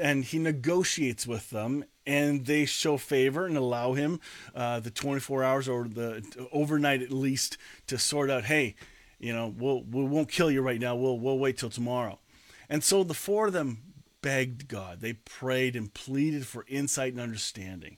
and 0.00 0.24
he 0.24 0.38
negotiates 0.38 1.26
with 1.26 1.50
them. 1.50 1.84
And 2.06 2.46
they 2.46 2.66
show 2.66 2.98
favor 2.98 3.46
and 3.46 3.56
allow 3.56 3.94
him 3.94 4.20
uh, 4.54 4.78
the 4.78 4.92
24 4.92 5.42
hours 5.42 5.68
or 5.68 5.88
the 5.88 6.24
overnight 6.52 7.02
at 7.02 7.10
least 7.10 7.58
to 7.88 7.98
sort 7.98 8.30
out. 8.30 8.44
Hey, 8.44 8.76
you 9.18 9.32
know, 9.32 9.52
we'll 9.56 9.82
we 9.82 10.04
won't 10.04 10.30
kill 10.30 10.50
you 10.50 10.62
right 10.62 10.80
now. 10.80 10.94
We'll 10.94 11.18
we'll 11.18 11.38
wait 11.38 11.58
till 11.58 11.70
tomorrow. 11.70 12.20
And 12.68 12.84
so 12.84 13.02
the 13.02 13.12
four 13.12 13.48
of 13.48 13.52
them 13.52 13.82
begged 14.22 14.68
God. 14.68 15.00
They 15.00 15.14
prayed 15.14 15.74
and 15.74 15.92
pleaded 15.92 16.46
for 16.46 16.64
insight 16.68 17.12
and 17.12 17.20
understanding. 17.20 17.96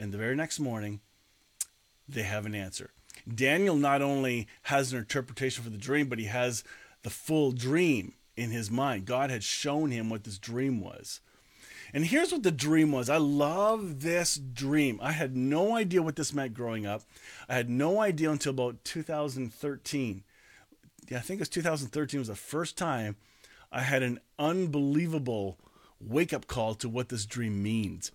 And 0.00 0.12
the 0.12 0.18
very 0.18 0.34
next 0.34 0.58
morning, 0.58 1.00
they 2.08 2.22
have 2.22 2.46
an 2.46 2.54
answer. 2.54 2.90
Daniel 3.32 3.76
not 3.76 4.00
only 4.00 4.48
has 4.62 4.92
an 4.92 4.98
interpretation 4.98 5.62
for 5.62 5.68
the 5.68 5.76
dream, 5.76 6.08
but 6.08 6.18
he 6.18 6.24
has 6.24 6.64
the 7.02 7.10
full 7.10 7.52
dream 7.52 8.14
in 8.34 8.50
his 8.50 8.70
mind. 8.70 9.04
God 9.04 9.28
had 9.28 9.44
shown 9.44 9.90
him 9.90 10.08
what 10.08 10.24
this 10.24 10.38
dream 10.38 10.80
was. 10.80 11.20
And 11.92 12.06
here's 12.06 12.32
what 12.32 12.44
the 12.44 12.50
dream 12.50 12.92
was. 12.92 13.10
I 13.10 13.18
love 13.18 14.00
this 14.00 14.36
dream. 14.36 14.98
I 15.02 15.12
had 15.12 15.36
no 15.36 15.76
idea 15.76 16.02
what 16.02 16.16
this 16.16 16.32
meant 16.32 16.54
growing 16.54 16.86
up. 16.86 17.02
I 17.46 17.54
had 17.54 17.68
no 17.68 18.00
idea 18.00 18.30
until 18.30 18.50
about 18.50 18.82
2013. 18.84 20.22
Yeah, 21.10 21.18
I 21.18 21.20
think 21.20 21.38
it 21.38 21.42
was 21.42 21.48
2013 21.50 22.20
was 22.20 22.28
the 22.28 22.36
first 22.36 22.78
time 22.78 23.16
I 23.70 23.82
had 23.82 24.02
an 24.02 24.20
unbelievable 24.38 25.58
wake 26.00 26.32
up 26.32 26.46
call 26.46 26.74
to 26.76 26.88
what 26.88 27.10
this 27.10 27.26
dream 27.26 27.62
means 27.62 28.12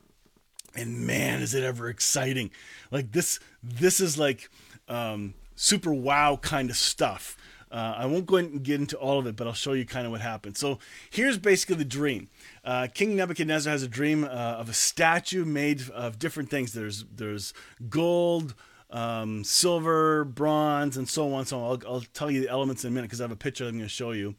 and 0.75 1.05
man 1.05 1.41
is 1.41 1.53
it 1.53 1.63
ever 1.63 1.89
exciting 1.89 2.51
like 2.91 3.11
this 3.11 3.39
this 3.63 3.99
is 3.99 4.17
like 4.17 4.49
um, 4.87 5.33
super 5.55 5.93
wow 5.93 6.37
kind 6.41 6.69
of 6.69 6.75
stuff 6.75 7.37
uh, 7.75 7.95
I 7.97 8.05
won't 8.05 8.25
go 8.25 8.37
and 8.37 8.63
get 8.63 8.79
into 8.79 8.95
all 8.97 9.19
of 9.19 9.27
it, 9.27 9.35
but 9.35 9.47
I'll 9.47 9.53
show 9.53 9.73
you 9.73 9.85
kind 9.85 10.05
of 10.05 10.11
what 10.13 10.21
happened. 10.21 10.55
So 10.55 10.79
here's 11.09 11.37
basically 11.37 11.75
the 11.75 11.83
dream. 11.83 12.29
Uh, 12.63 12.87
King 12.93 13.17
Nebuchadnezzar 13.17 13.69
has 13.69 13.83
a 13.83 13.87
dream 13.89 14.23
uh, 14.23 14.27
of 14.27 14.69
a 14.69 14.73
statue 14.73 15.43
made 15.43 15.89
of 15.89 16.17
different 16.17 16.49
things. 16.49 16.71
There's 16.71 17.03
there's 17.13 17.53
gold, 17.89 18.55
um, 18.91 19.43
silver, 19.43 20.23
bronze, 20.23 20.95
and 20.95 21.09
so 21.09 21.33
on. 21.33 21.45
So 21.45 21.61
I'll, 21.65 21.81
I'll 21.85 22.05
tell 22.13 22.31
you 22.31 22.39
the 22.39 22.49
elements 22.49 22.85
in 22.85 22.89
a 22.89 22.91
minute 22.91 23.07
because 23.07 23.19
I 23.19 23.25
have 23.25 23.31
a 23.31 23.35
picture 23.35 23.65
I'm 23.65 23.71
going 23.71 23.83
to 23.83 23.89
show 23.89 24.11
you. 24.11 24.35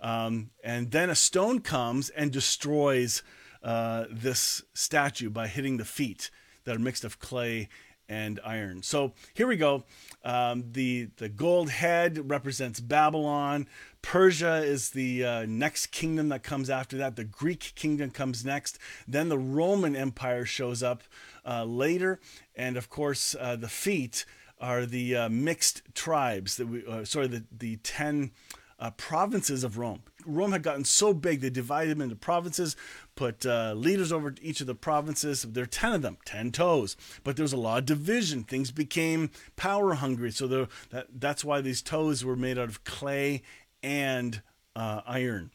Um, 0.00 0.50
and 0.62 0.90
then 0.90 1.10
a 1.10 1.14
stone 1.16 1.60
comes 1.60 2.10
and 2.10 2.30
destroys 2.30 3.22
uh, 3.66 4.04
this 4.08 4.62
statue 4.74 5.28
by 5.28 5.48
hitting 5.48 5.76
the 5.76 5.84
feet 5.84 6.30
that 6.64 6.76
are 6.76 6.78
mixed 6.78 7.04
of 7.04 7.18
clay 7.18 7.68
and 8.08 8.38
iron. 8.44 8.84
So 8.84 9.12
here 9.34 9.48
we 9.48 9.56
go. 9.56 9.82
Um, 10.24 10.66
the 10.70 11.08
the 11.16 11.28
gold 11.28 11.70
head 11.70 12.30
represents 12.30 12.78
Babylon. 12.78 13.66
Persia 14.02 14.58
is 14.58 14.90
the 14.90 15.24
uh, 15.24 15.46
next 15.48 15.88
kingdom 15.88 16.28
that 16.28 16.44
comes 16.44 16.70
after 16.70 16.96
that. 16.98 17.16
The 17.16 17.24
Greek 17.24 17.72
kingdom 17.74 18.10
comes 18.10 18.44
next. 18.44 18.78
Then 19.08 19.28
the 19.28 19.38
Roman 19.38 19.96
Empire 19.96 20.44
shows 20.44 20.84
up 20.84 21.02
uh, 21.44 21.64
later, 21.64 22.20
and 22.54 22.76
of 22.76 22.88
course 22.88 23.34
uh, 23.40 23.56
the 23.56 23.68
feet 23.68 24.24
are 24.60 24.86
the 24.86 25.16
uh, 25.16 25.28
mixed 25.28 25.82
tribes 25.92 26.56
that 26.56 26.68
we 26.68 26.84
sorry 27.04 27.26
the 27.26 27.44
the 27.50 27.78
ten 27.78 28.30
uh, 28.78 28.90
provinces 28.92 29.64
of 29.64 29.78
Rome. 29.78 30.02
Rome 30.26 30.52
had 30.52 30.62
gotten 30.62 30.84
so 30.84 31.14
big 31.14 31.40
they 31.40 31.50
divided 31.50 31.92
them 31.92 32.02
into 32.02 32.16
provinces, 32.16 32.76
put 33.14 33.46
uh, 33.46 33.72
leaders 33.74 34.12
over 34.12 34.34
each 34.42 34.60
of 34.60 34.66
the 34.66 34.74
provinces. 34.74 35.42
There 35.42 35.64
are 35.64 35.66
10 35.66 35.92
of 35.94 36.02
them, 36.02 36.18
10 36.24 36.52
toes. 36.52 36.96
But 37.24 37.36
there 37.36 37.44
was 37.44 37.52
a 37.52 37.58
lot 37.58 37.78
of 37.78 37.86
division. 37.86 38.44
Things 38.44 38.70
became 38.70 39.30
power 39.56 39.94
hungry. 39.94 40.30
So 40.32 40.46
there, 40.46 40.68
that, 40.90 41.06
that's 41.14 41.44
why 41.44 41.60
these 41.60 41.80
toes 41.80 42.24
were 42.24 42.36
made 42.36 42.58
out 42.58 42.68
of 42.68 42.84
clay 42.84 43.42
and 43.82 44.42
uh, 44.74 45.00
iron. 45.06 45.52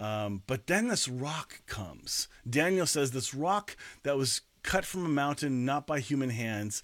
Um, 0.00 0.42
but 0.46 0.66
then 0.66 0.88
this 0.88 1.08
rock 1.08 1.62
comes. 1.66 2.28
Daniel 2.48 2.86
says 2.86 3.10
this 3.10 3.34
rock 3.34 3.76
that 4.02 4.16
was 4.16 4.42
cut 4.62 4.84
from 4.84 5.04
a 5.04 5.10
mountain, 5.10 5.64
not 5.64 5.86
by 5.86 6.00
human 6.00 6.30
hands. 6.30 6.82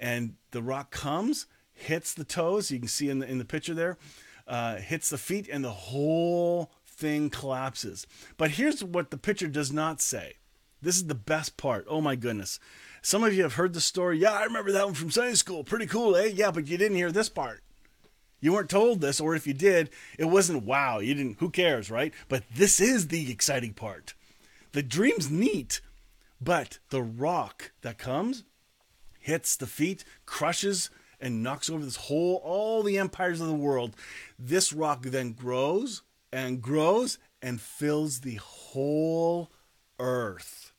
And 0.00 0.34
the 0.50 0.62
rock 0.62 0.90
comes, 0.90 1.46
hits 1.72 2.12
the 2.12 2.24
toes. 2.24 2.70
You 2.70 2.80
can 2.80 2.88
see 2.88 3.08
in 3.08 3.20
the, 3.20 3.30
in 3.30 3.38
the 3.38 3.44
picture 3.44 3.74
there 3.74 3.98
uh, 4.46 4.76
hits 4.76 5.10
the 5.10 5.18
feet, 5.18 5.48
and 5.48 5.64
the 5.64 5.70
whole 5.70 6.70
thing 6.86 7.30
collapses. 7.30 8.06
But 8.36 8.52
here's 8.52 8.82
what 8.84 9.10
the 9.10 9.16
picture 9.16 9.48
does 9.48 9.72
not 9.72 10.00
say. 10.00 10.36
This 10.80 10.96
is 10.96 11.06
the 11.06 11.14
best 11.14 11.56
part. 11.56 11.86
Oh 11.88 12.00
my 12.00 12.16
goodness. 12.16 12.58
Some 13.02 13.24
of 13.24 13.34
you 13.34 13.42
have 13.42 13.54
heard 13.54 13.72
the 13.72 13.80
story. 13.80 14.18
Yeah, 14.18 14.32
I 14.32 14.44
remember 14.44 14.72
that 14.72 14.84
one 14.84 14.94
from 14.94 15.10
Sunday 15.10 15.34
school. 15.34 15.64
Pretty 15.64 15.86
cool, 15.86 16.16
eh? 16.16 16.26
Yeah, 16.26 16.50
but 16.50 16.66
you 16.66 16.76
didn't 16.76 16.96
hear 16.96 17.12
this 17.12 17.28
part. 17.28 17.62
You 18.40 18.52
weren't 18.52 18.70
told 18.70 19.00
this, 19.00 19.20
or 19.20 19.36
if 19.36 19.46
you 19.46 19.54
did, 19.54 19.90
it 20.18 20.24
wasn't 20.24 20.64
wow. 20.64 20.98
You 20.98 21.14
didn't, 21.14 21.38
who 21.38 21.50
cares, 21.50 21.90
right? 21.90 22.12
But 22.28 22.42
this 22.52 22.80
is 22.80 23.08
the 23.08 23.30
exciting 23.30 23.72
part. 23.72 24.14
The 24.72 24.82
dream's 24.82 25.30
neat, 25.30 25.80
but 26.40 26.78
the 26.90 27.02
rock 27.02 27.70
that 27.82 27.98
comes 27.98 28.42
hits 29.22 29.54
the 29.54 29.66
feet, 29.66 30.04
crushes 30.26 30.90
and 31.22 31.42
knocks 31.42 31.70
over 31.70 31.84
this 31.84 31.96
whole 31.96 32.42
all 32.44 32.82
the 32.82 32.98
empires 32.98 33.40
of 33.40 33.46
the 33.46 33.54
world. 33.54 33.96
This 34.38 34.72
rock 34.72 35.02
then 35.04 35.32
grows 35.32 36.02
and 36.32 36.60
grows 36.60 37.18
and 37.40 37.60
fills 37.60 38.20
the 38.20 38.34
whole 38.34 39.50
earth. 39.98 40.72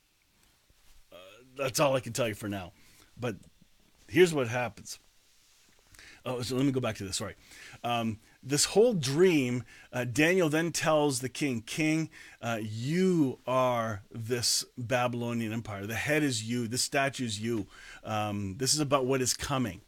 Uh, 1.11 1.15
that's 1.57 1.79
all 1.79 1.95
I 1.95 2.01
can 2.01 2.13
tell 2.13 2.27
you 2.27 2.35
for 2.35 2.49
now. 2.49 2.73
But 3.17 3.37
here's 4.07 4.33
what 4.33 4.47
happens. 4.47 4.99
Oh, 6.25 6.41
so 6.41 6.55
let 6.55 6.65
me 6.65 6.71
go 6.71 6.79
back 6.79 6.95
to 6.97 7.03
this. 7.03 7.17
Sorry. 7.17 7.35
Um, 7.83 8.19
this 8.41 8.65
whole 8.65 8.93
dream, 8.93 9.63
uh, 9.91 10.05
Daniel 10.05 10.49
then 10.49 10.71
tells 10.71 11.19
the 11.19 11.29
king, 11.29 11.61
King, 11.61 12.09
uh, 12.41 12.59
you 12.61 13.39
are 13.47 14.03
this 14.11 14.65
Babylonian 14.77 15.53
empire. 15.53 15.85
The 15.85 15.95
head 15.95 16.23
is 16.23 16.43
you. 16.43 16.67
The 16.67 16.77
statue 16.77 17.25
is 17.25 17.39
you. 17.39 17.67
Um, 18.03 18.55
this 18.57 18.73
is 18.73 18.79
about 18.79 19.05
what 19.05 19.21
is 19.21 19.33
coming. 19.33 19.81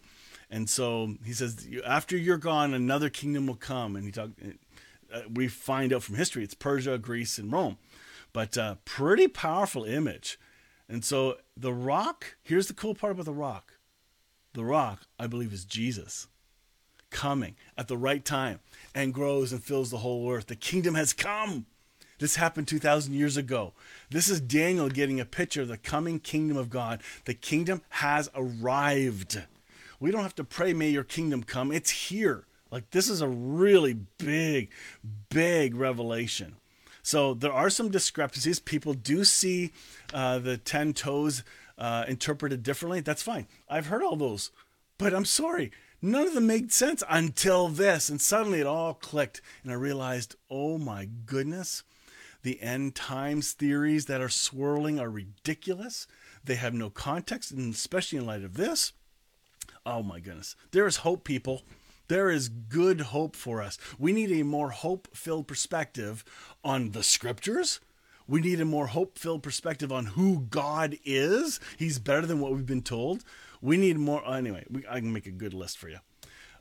And 0.49 0.69
so 0.69 1.15
he 1.25 1.33
says, 1.33 1.67
after 1.85 2.15
you're 2.17 2.37
gone, 2.37 2.73
another 2.73 3.09
kingdom 3.09 3.47
will 3.47 3.55
come. 3.55 3.95
And 3.95 4.05
he 4.05 4.11
talked. 4.11 4.39
Uh, 5.13 5.21
we 5.31 5.47
find 5.47 5.93
out 5.93 6.03
from 6.03 6.15
history 6.15 6.43
it's 6.43 6.53
Persia, 6.53 6.97
Greece, 6.97 7.37
and 7.37 7.51
Rome, 7.51 7.77
but 8.33 8.57
uh, 8.57 8.75
pretty 8.85 9.27
powerful 9.27 9.83
image. 9.83 10.39
And 10.89 11.03
so 11.03 11.37
the 11.55 11.73
rock. 11.73 12.35
Here's 12.43 12.67
the 12.67 12.73
cool 12.73 12.95
part 12.95 13.13
about 13.13 13.25
the 13.25 13.33
rock. 13.33 13.73
The 14.53 14.65
rock, 14.65 15.01
I 15.19 15.27
believe, 15.27 15.53
is 15.53 15.65
Jesus 15.65 16.27
coming 17.09 17.55
at 17.77 17.87
the 17.87 17.97
right 17.97 18.23
time 18.25 18.59
and 18.93 19.13
grows 19.13 19.51
and 19.51 19.63
fills 19.63 19.89
the 19.89 19.97
whole 19.97 20.29
earth. 20.31 20.47
The 20.47 20.55
kingdom 20.55 20.95
has 20.95 21.13
come. 21.13 21.65
This 22.19 22.35
happened 22.35 22.67
2,000 22.67 23.13
years 23.13 23.35
ago. 23.35 23.73
This 24.09 24.29
is 24.29 24.39
Daniel 24.39 24.89
getting 24.89 25.19
a 25.19 25.25
picture 25.25 25.61
of 25.61 25.67
the 25.67 25.77
coming 25.77 26.19
kingdom 26.19 26.55
of 26.55 26.69
God. 26.69 27.01
The 27.25 27.33
kingdom 27.33 27.81
has 27.89 28.29
arrived. 28.33 29.41
We 29.99 30.11
don't 30.11 30.23
have 30.23 30.35
to 30.35 30.43
pray, 30.43 30.73
may 30.73 30.89
your 30.89 31.03
kingdom 31.03 31.43
come. 31.43 31.71
It's 31.71 31.89
here. 31.89 32.45
Like, 32.71 32.91
this 32.91 33.09
is 33.09 33.21
a 33.21 33.27
really 33.27 33.93
big, 34.17 34.71
big 35.29 35.75
revelation. 35.75 36.55
So, 37.03 37.33
there 37.33 37.53
are 37.53 37.69
some 37.69 37.89
discrepancies. 37.89 38.59
People 38.59 38.93
do 38.93 39.23
see 39.23 39.71
uh, 40.13 40.39
the 40.39 40.57
10 40.57 40.93
toes 40.93 41.43
uh, 41.77 42.05
interpreted 42.07 42.63
differently. 42.63 42.99
That's 42.99 43.23
fine. 43.23 43.47
I've 43.69 43.87
heard 43.87 44.03
all 44.03 44.15
those. 44.15 44.51
But 44.97 45.13
I'm 45.13 45.25
sorry, 45.25 45.71
none 46.01 46.27
of 46.27 46.33
them 46.33 46.47
made 46.47 46.71
sense 46.71 47.03
until 47.09 47.67
this. 47.67 48.09
And 48.09 48.19
suddenly 48.19 48.59
it 48.61 48.67
all 48.67 48.93
clicked. 48.93 49.41
And 49.63 49.71
I 49.71 49.75
realized, 49.75 50.35
oh 50.49 50.77
my 50.77 51.07
goodness 51.25 51.83
the 52.45 52.61
end 52.61 52.93
times 52.93 53.53
theories 53.53 54.05
that 54.05 54.21
are 54.21 54.29
swirling 54.29 54.99
are 54.99 55.09
ridiculous. 55.09 56.05
They 56.43 56.53
have 56.55 56.75
no 56.75 56.91
context, 56.91 57.49
and 57.49 57.73
especially 57.73 58.19
in 58.19 58.25
light 58.27 58.43
of 58.43 58.53
this, 58.53 58.93
oh 59.85 60.03
my 60.03 60.19
goodness. 60.19 60.55
There 60.71 60.87
is 60.87 60.97
hope, 60.97 61.23
people. 61.23 61.63
There 62.07 62.29
is 62.29 62.49
good 62.49 63.01
hope 63.01 63.35
for 63.35 63.61
us. 63.61 63.77
We 63.97 64.11
need 64.11 64.31
a 64.31 64.43
more 64.43 64.69
hope 64.69 65.07
filled 65.15 65.47
perspective 65.47 66.23
on 66.63 66.91
the 66.91 67.03
scriptures. 67.03 67.79
We 68.27 68.41
need 68.41 68.59
a 68.59 68.65
more 68.65 68.87
hope 68.87 69.17
filled 69.17 69.43
perspective 69.43 69.91
on 69.91 70.07
who 70.07 70.45
God 70.49 70.97
is. 71.03 71.59
He's 71.77 71.99
better 71.99 72.25
than 72.25 72.39
what 72.39 72.51
we've 72.51 72.65
been 72.65 72.81
told. 72.81 73.23
We 73.61 73.77
need 73.77 73.97
more. 73.97 74.27
Uh, 74.27 74.37
anyway, 74.37 74.65
we, 74.69 74.83
I 74.89 74.99
can 74.99 75.13
make 75.13 75.27
a 75.27 75.31
good 75.31 75.53
list 75.53 75.77
for 75.77 75.89
you. 75.89 75.99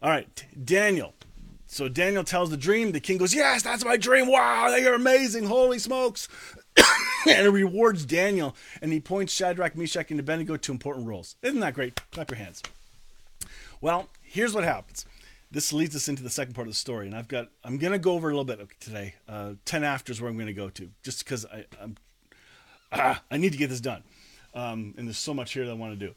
All 0.02 0.10
right, 0.10 0.44
Daniel. 0.62 1.14
So 1.66 1.88
Daniel 1.88 2.24
tells 2.24 2.50
the 2.50 2.56
dream. 2.56 2.92
The 2.92 3.00
king 3.00 3.18
goes, 3.18 3.34
Yes, 3.34 3.62
that's 3.62 3.84
my 3.84 3.96
dream. 3.96 4.28
Wow, 4.28 4.74
you're 4.76 4.94
amazing. 4.94 5.44
Holy 5.44 5.78
smokes. 5.78 6.28
and 7.26 7.46
it 7.46 7.50
rewards 7.50 8.04
Daniel. 8.04 8.54
And 8.82 8.92
he 8.92 9.00
points 9.00 9.32
Shadrach, 9.32 9.76
Meshach, 9.76 10.10
and 10.10 10.20
Abednego 10.20 10.56
to 10.56 10.72
important 10.72 11.06
roles. 11.06 11.36
Isn't 11.42 11.60
that 11.60 11.74
great? 11.74 12.00
Clap 12.12 12.30
your 12.30 12.38
hands. 12.38 12.62
Well, 13.80 14.08
here's 14.22 14.54
what 14.54 14.64
happens. 14.64 15.04
This 15.50 15.72
leads 15.72 15.94
us 15.94 16.08
into 16.08 16.22
the 16.22 16.30
second 16.30 16.54
part 16.54 16.66
of 16.66 16.72
the 16.72 16.78
story, 16.78 17.06
and 17.06 17.14
I've 17.14 17.28
got 17.28 17.48
I'm 17.62 17.78
gonna 17.78 17.98
go 17.98 18.12
over 18.12 18.28
a 18.28 18.36
little 18.36 18.44
bit 18.44 18.66
today. 18.80 19.14
Uh, 19.28 19.52
Ten 19.64 19.84
after 19.84 20.12
is 20.12 20.20
where 20.20 20.30
I'm 20.30 20.38
gonna 20.38 20.52
go 20.52 20.68
to, 20.70 20.90
just 21.02 21.24
because 21.24 21.46
I 21.46 21.66
I'm, 21.80 21.96
ah, 22.92 23.22
I 23.30 23.36
need 23.36 23.52
to 23.52 23.58
get 23.58 23.70
this 23.70 23.80
done, 23.80 24.02
um, 24.54 24.94
and 24.96 25.06
there's 25.06 25.18
so 25.18 25.34
much 25.34 25.52
here 25.52 25.64
that 25.64 25.70
I 25.70 25.74
want 25.74 25.98
to 25.98 26.06
do. 26.06 26.14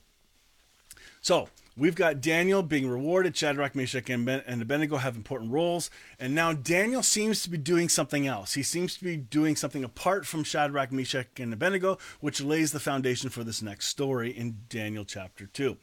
So 1.22 1.50
we've 1.76 1.96
got 1.96 2.22
Daniel 2.22 2.64
being 2.64 2.88
rewarded. 2.88 3.36
Shadrach, 3.36 3.76
Meshach, 3.76 4.10
and, 4.10 4.26
ben- 4.26 4.44
and 4.48 4.62
Abednego 4.62 4.98
have 4.98 5.16
important 5.16 5.52
roles. 5.52 5.90
And 6.20 6.34
now 6.34 6.54
Daniel 6.54 7.04
seems 7.04 7.44
to 7.44 7.50
be 7.50 7.58
doing 7.58 7.90
something 7.90 8.28
else. 8.28 8.54
He 8.54 8.64
seems 8.64 8.98
to 8.98 9.04
be 9.04 9.18
doing 9.18 9.56
something 9.56 9.84
apart 9.84 10.26
from 10.26 10.44
Shadrach, 10.44 10.92
Meshach, 10.92 11.28
and 11.38 11.52
Abednego, 11.54 11.98
which 12.20 12.42
lays 12.42 12.72
the 12.72 12.80
foundation 12.80 13.30
for 13.30 13.44
this 13.44 13.62
next 13.62 13.88
story 13.88 14.32
in 14.32 14.60
Daniel 14.70 15.06
chapter 15.06 15.48
2. 15.48 15.78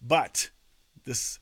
But 0.00 0.50
this 1.08 1.38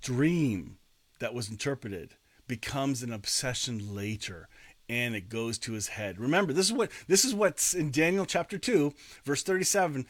dream 0.00 0.78
that 1.18 1.34
was 1.34 1.50
interpreted 1.50 2.14
becomes 2.46 3.02
an 3.02 3.12
obsession 3.12 3.92
later 3.92 4.48
and 4.88 5.16
it 5.16 5.28
goes 5.28 5.58
to 5.58 5.72
his 5.72 5.88
head. 5.88 6.18
Remember, 6.18 6.52
this 6.52 6.66
is 6.66 6.72
what 6.72 6.90
this 7.08 7.24
is 7.24 7.34
what's 7.34 7.74
in 7.74 7.90
Daniel 7.90 8.24
chapter 8.24 8.56
2, 8.56 8.92
verse 9.24 9.42
37. 9.42 10.06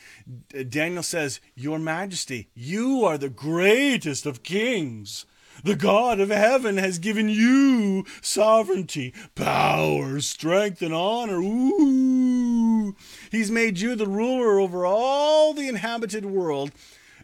Daniel 0.69 1.03
says, 1.03 1.41
"Your 1.55 1.79
majesty, 1.79 2.49
you 2.55 3.05
are 3.05 3.19
the 3.19 3.29
greatest 3.31 4.27
of 4.27 4.43
kings. 4.43 5.25
The 5.65 5.77
God 5.77 6.21
of 6.21 6.31
heaven 6.31 6.77
has 6.77 6.99
given 6.99 7.29
you 7.29 8.05
sovereignty, 8.23 9.13
power, 9.35 10.21
strength, 10.21 10.81
and 10.81 10.95
honor. 10.95 11.41
Ooh. 11.41 12.97
He's 13.31 13.51
made 13.51 13.81
you 13.81 13.95
the 13.95 14.07
ruler 14.07 14.59
over 14.61 14.87
all 14.87 15.53
the 15.53 15.69
inhabited 15.69 16.25
world 16.25 16.71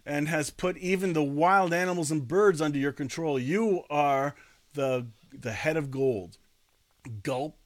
and 0.06 0.28
has 0.28 0.50
put 0.50 0.78
even 0.78 1.12
the 1.12 1.22
wild 1.22 1.74
animals 1.74 2.10
and 2.10 2.28
birds 2.28 2.62
under 2.62 2.78
your 2.78 2.92
control. 2.92 3.38
You 3.38 3.82
are 3.90 4.34
the 4.74 5.06
the 5.32 5.52
head 5.52 5.76
of 5.76 5.90
gold." 5.90 6.38
Gulp. 7.22 7.56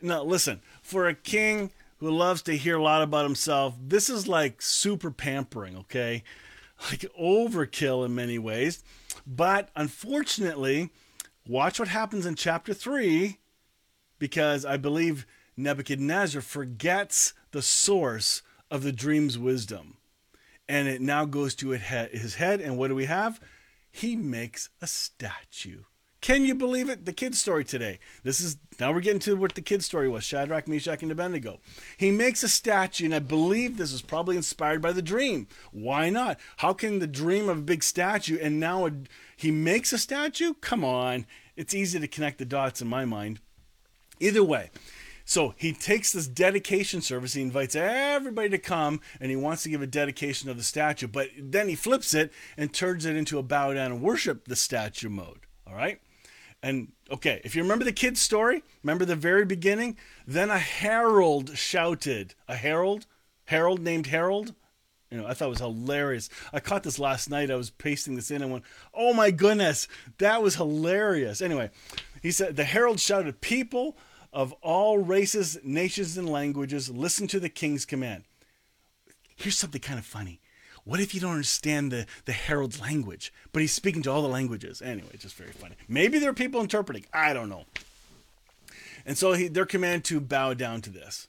Now, 0.00 0.22
listen, 0.22 0.62
for 0.82 1.06
a 1.06 1.14
king 1.14 1.72
who 1.98 2.10
loves 2.10 2.42
to 2.42 2.56
hear 2.56 2.78
a 2.78 2.82
lot 2.82 3.02
about 3.02 3.24
himself, 3.24 3.74
this 3.80 4.08
is 4.08 4.26
like 4.26 4.62
super 4.62 5.10
pampering, 5.10 5.76
okay? 5.76 6.22
Like 6.90 7.00
overkill 7.20 8.06
in 8.06 8.14
many 8.14 8.38
ways. 8.38 8.82
But 9.26 9.68
unfortunately, 9.76 10.90
watch 11.46 11.78
what 11.78 11.88
happens 11.88 12.24
in 12.24 12.36
chapter 12.36 12.72
3 12.72 13.36
because 14.18 14.64
I 14.64 14.78
believe 14.78 15.26
Nebuchadnezzar 15.58 16.40
forgets 16.40 17.34
the 17.50 17.60
source 17.60 18.40
of 18.70 18.82
the 18.82 18.92
dream's 18.92 19.36
wisdom. 19.36 19.98
And 20.70 20.86
it 20.86 21.00
now 21.00 21.24
goes 21.24 21.56
to 21.56 21.70
his 21.70 22.36
head. 22.36 22.60
And 22.60 22.78
what 22.78 22.88
do 22.88 22.94
we 22.94 23.06
have? 23.06 23.40
He 23.90 24.14
makes 24.14 24.68
a 24.80 24.86
statue. 24.86 25.80
Can 26.20 26.44
you 26.44 26.54
believe 26.54 26.88
it? 26.88 27.06
The 27.06 27.12
kid's 27.12 27.40
story 27.40 27.64
today. 27.64 27.98
This 28.22 28.40
is 28.40 28.56
now 28.78 28.92
we're 28.92 29.00
getting 29.00 29.18
to 29.20 29.34
what 29.34 29.56
the 29.56 29.62
kid's 29.62 29.86
story 29.86 30.08
was 30.08 30.22
Shadrach, 30.22 30.68
Meshach, 30.68 31.02
and 31.02 31.10
Abednego. 31.10 31.58
He 31.96 32.12
makes 32.12 32.44
a 32.44 32.48
statue, 32.48 33.06
and 33.06 33.14
I 33.14 33.18
believe 33.18 33.78
this 33.78 33.92
is 33.92 34.00
probably 34.00 34.36
inspired 34.36 34.80
by 34.80 34.92
the 34.92 35.02
dream. 35.02 35.48
Why 35.72 36.08
not? 36.08 36.38
How 36.58 36.72
can 36.72 37.00
the 37.00 37.08
dream 37.08 37.48
of 37.48 37.58
a 37.58 37.62
big 37.62 37.82
statue 37.82 38.38
and 38.38 38.60
now 38.60 38.86
a, 38.86 38.92
he 39.36 39.50
makes 39.50 39.92
a 39.92 39.98
statue? 39.98 40.54
Come 40.60 40.84
on. 40.84 41.26
It's 41.56 41.74
easy 41.74 41.98
to 41.98 42.06
connect 42.06 42.38
the 42.38 42.44
dots 42.44 42.80
in 42.80 42.86
my 42.86 43.04
mind. 43.04 43.40
Either 44.20 44.44
way, 44.44 44.70
so 45.24 45.54
he 45.56 45.72
takes 45.72 46.12
this 46.12 46.26
dedication 46.26 47.00
service, 47.00 47.34
he 47.34 47.42
invites 47.42 47.76
everybody 47.76 48.48
to 48.50 48.58
come, 48.58 49.00
and 49.20 49.30
he 49.30 49.36
wants 49.36 49.62
to 49.62 49.68
give 49.68 49.82
a 49.82 49.86
dedication 49.86 50.50
of 50.50 50.56
the 50.56 50.62
statue, 50.62 51.06
but 51.06 51.28
then 51.38 51.68
he 51.68 51.74
flips 51.74 52.14
it 52.14 52.32
and 52.56 52.72
turns 52.72 53.04
it 53.04 53.16
into 53.16 53.38
a 53.38 53.42
bow 53.42 53.72
down 53.74 53.92
and 53.92 54.02
worship 54.02 54.46
the 54.46 54.56
statue 54.56 55.08
mode. 55.08 55.46
All 55.66 55.74
right? 55.74 56.00
And 56.62 56.92
okay, 57.10 57.40
if 57.44 57.56
you 57.56 57.62
remember 57.62 57.84
the 57.84 57.92
kid's 57.92 58.20
story, 58.20 58.62
remember 58.82 59.04
the 59.04 59.16
very 59.16 59.44
beginning? 59.44 59.96
Then 60.26 60.50
a 60.50 60.58
herald 60.58 61.56
shouted, 61.56 62.34
a 62.48 62.56
herald, 62.56 63.06
herald 63.46 63.80
named 63.80 64.08
Harold. 64.08 64.54
You 65.10 65.18
know, 65.18 65.26
I 65.26 65.34
thought 65.34 65.46
it 65.46 65.48
was 65.48 65.58
hilarious. 65.58 66.28
I 66.52 66.60
caught 66.60 66.84
this 66.84 66.98
last 66.98 67.30
night. 67.30 67.50
I 67.50 67.56
was 67.56 67.70
pasting 67.70 68.14
this 68.14 68.30
in 68.30 68.42
and 68.42 68.52
went, 68.52 68.64
"Oh 68.94 69.12
my 69.12 69.32
goodness, 69.32 69.88
that 70.18 70.40
was 70.40 70.54
hilarious." 70.54 71.40
Anyway, 71.40 71.70
he 72.22 72.30
said 72.30 72.54
the 72.54 72.64
herald 72.64 73.00
shouted, 73.00 73.40
"People 73.40 73.96
of 74.32 74.52
all 74.62 74.98
races, 74.98 75.58
nations, 75.62 76.16
and 76.16 76.28
languages, 76.28 76.90
listen 76.90 77.26
to 77.28 77.40
the 77.40 77.48
king's 77.48 77.84
command." 77.84 78.24
Here's 79.36 79.58
something 79.58 79.80
kind 79.80 79.98
of 79.98 80.04
funny. 80.04 80.40
What 80.84 81.00
if 81.00 81.14
you 81.14 81.20
don't 81.20 81.32
understand 81.32 81.92
the, 81.92 82.06
the 82.24 82.32
herald's 82.32 82.80
language? 82.80 83.32
But 83.52 83.62
he's 83.62 83.72
speaking 83.72 84.02
to 84.02 84.10
all 84.10 84.22
the 84.22 84.28
languages. 84.28 84.82
Anyway, 84.82 85.10
just 85.18 85.34
very 85.34 85.52
funny. 85.52 85.76
Maybe 85.88 86.18
there 86.18 86.30
are 86.30 86.34
people 86.34 86.60
interpreting. 86.60 87.06
I 87.12 87.32
don't 87.32 87.48
know. 87.48 87.64
And 89.06 89.16
so 89.16 89.32
he, 89.32 89.48
they're 89.48 89.66
commanded 89.66 90.04
to 90.04 90.20
bow 90.20 90.54
down 90.54 90.80
to 90.82 90.90
this. 90.90 91.28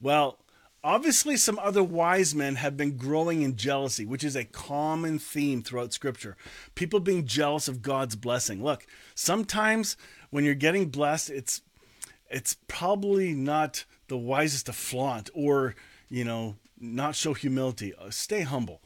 Well, 0.00 0.38
obviously, 0.82 1.36
some 1.36 1.58
other 1.58 1.82
wise 1.82 2.34
men 2.34 2.56
have 2.56 2.76
been 2.76 2.96
growing 2.96 3.42
in 3.42 3.56
jealousy, 3.56 4.06
which 4.06 4.24
is 4.24 4.36
a 4.36 4.44
common 4.44 5.18
theme 5.18 5.62
throughout 5.62 5.92
Scripture. 5.92 6.36
People 6.74 7.00
being 7.00 7.26
jealous 7.26 7.68
of 7.68 7.82
God's 7.82 8.16
blessing. 8.16 8.62
Look, 8.62 8.86
sometimes 9.14 9.96
when 10.30 10.44
you're 10.44 10.54
getting 10.54 10.88
blessed, 10.88 11.30
it's 11.30 11.62
it's 12.30 12.56
probably 12.68 13.34
not 13.34 13.84
the 14.08 14.16
wisest 14.16 14.66
to 14.66 14.72
flaunt 14.72 15.30
or 15.34 15.74
you 16.08 16.24
know 16.24 16.56
not 16.78 17.14
show 17.14 17.34
humility. 17.34 17.94
Uh, 17.94 18.10
stay 18.10 18.42
humble. 18.42 18.80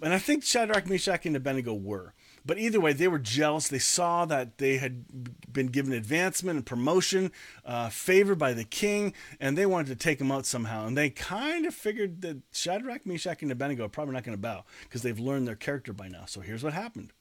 And 0.00 0.12
I 0.12 0.18
think 0.18 0.42
Shadrach, 0.42 0.88
Meshach, 0.88 1.26
and 1.26 1.36
Abednego 1.36 1.74
were. 1.74 2.12
But 2.44 2.58
either 2.58 2.80
way, 2.80 2.92
they 2.92 3.06
were 3.06 3.20
jealous. 3.20 3.68
They 3.68 3.78
saw 3.78 4.24
that 4.24 4.58
they 4.58 4.78
had 4.78 5.52
been 5.52 5.68
given 5.68 5.92
advancement 5.92 6.56
and 6.56 6.66
promotion, 6.66 7.30
uh, 7.64 7.88
favored 7.88 8.38
by 8.38 8.52
the 8.52 8.64
king, 8.64 9.14
and 9.38 9.56
they 9.56 9.64
wanted 9.64 9.88
to 9.88 9.96
take 9.96 10.20
him 10.20 10.32
out 10.32 10.44
somehow. 10.44 10.86
And 10.86 10.98
they 10.98 11.10
kind 11.10 11.66
of 11.66 11.74
figured 11.74 12.22
that 12.22 12.38
Shadrach, 12.52 13.06
Meshach, 13.06 13.42
and 13.42 13.52
Abednego 13.52 13.84
are 13.84 13.88
probably 13.88 14.14
not 14.14 14.24
going 14.24 14.36
to 14.36 14.42
bow 14.42 14.64
because 14.82 15.02
they've 15.02 15.18
learned 15.20 15.46
their 15.46 15.54
character 15.54 15.92
by 15.92 16.08
now. 16.08 16.24
So 16.26 16.40
here's 16.40 16.64
what 16.64 16.72
happened. 16.72 17.12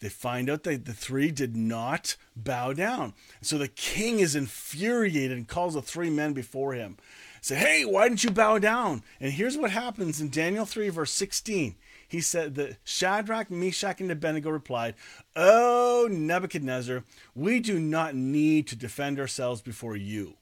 They 0.00 0.08
find 0.08 0.48
out 0.48 0.62
that 0.62 0.84
the 0.84 0.92
three 0.92 1.30
did 1.30 1.56
not 1.56 2.16
bow 2.36 2.72
down. 2.72 3.14
So 3.40 3.58
the 3.58 3.68
king 3.68 4.20
is 4.20 4.36
infuriated 4.36 5.36
and 5.36 5.48
calls 5.48 5.74
the 5.74 5.82
three 5.82 6.10
men 6.10 6.32
before 6.32 6.74
him. 6.74 6.98
Say, 7.40 7.56
hey, 7.56 7.84
why 7.84 8.08
didn't 8.08 8.24
you 8.24 8.30
bow 8.30 8.58
down? 8.58 9.02
And 9.20 9.32
here's 9.32 9.56
what 9.56 9.70
happens 9.70 10.20
in 10.20 10.30
Daniel 10.30 10.66
3, 10.66 10.88
verse 10.88 11.12
16. 11.12 11.76
He 12.06 12.20
said 12.20 12.54
that 12.54 12.78
Shadrach, 12.84 13.50
Meshach, 13.50 14.00
and 14.00 14.10
Abednego 14.10 14.50
replied, 14.50 14.94
Oh, 15.36 16.08
Nebuchadnezzar, 16.10 17.04
we 17.34 17.60
do 17.60 17.78
not 17.78 18.14
need 18.14 18.66
to 18.68 18.76
defend 18.76 19.20
ourselves 19.20 19.60
before 19.60 19.96
you. 19.96 20.36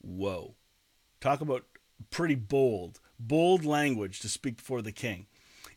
Whoa. 0.00 0.54
Talk 1.20 1.40
about 1.40 1.64
pretty 2.10 2.34
bold, 2.34 3.00
bold 3.18 3.64
language 3.64 4.20
to 4.20 4.28
speak 4.28 4.56
before 4.56 4.82
the 4.82 4.92
king. 4.92 5.26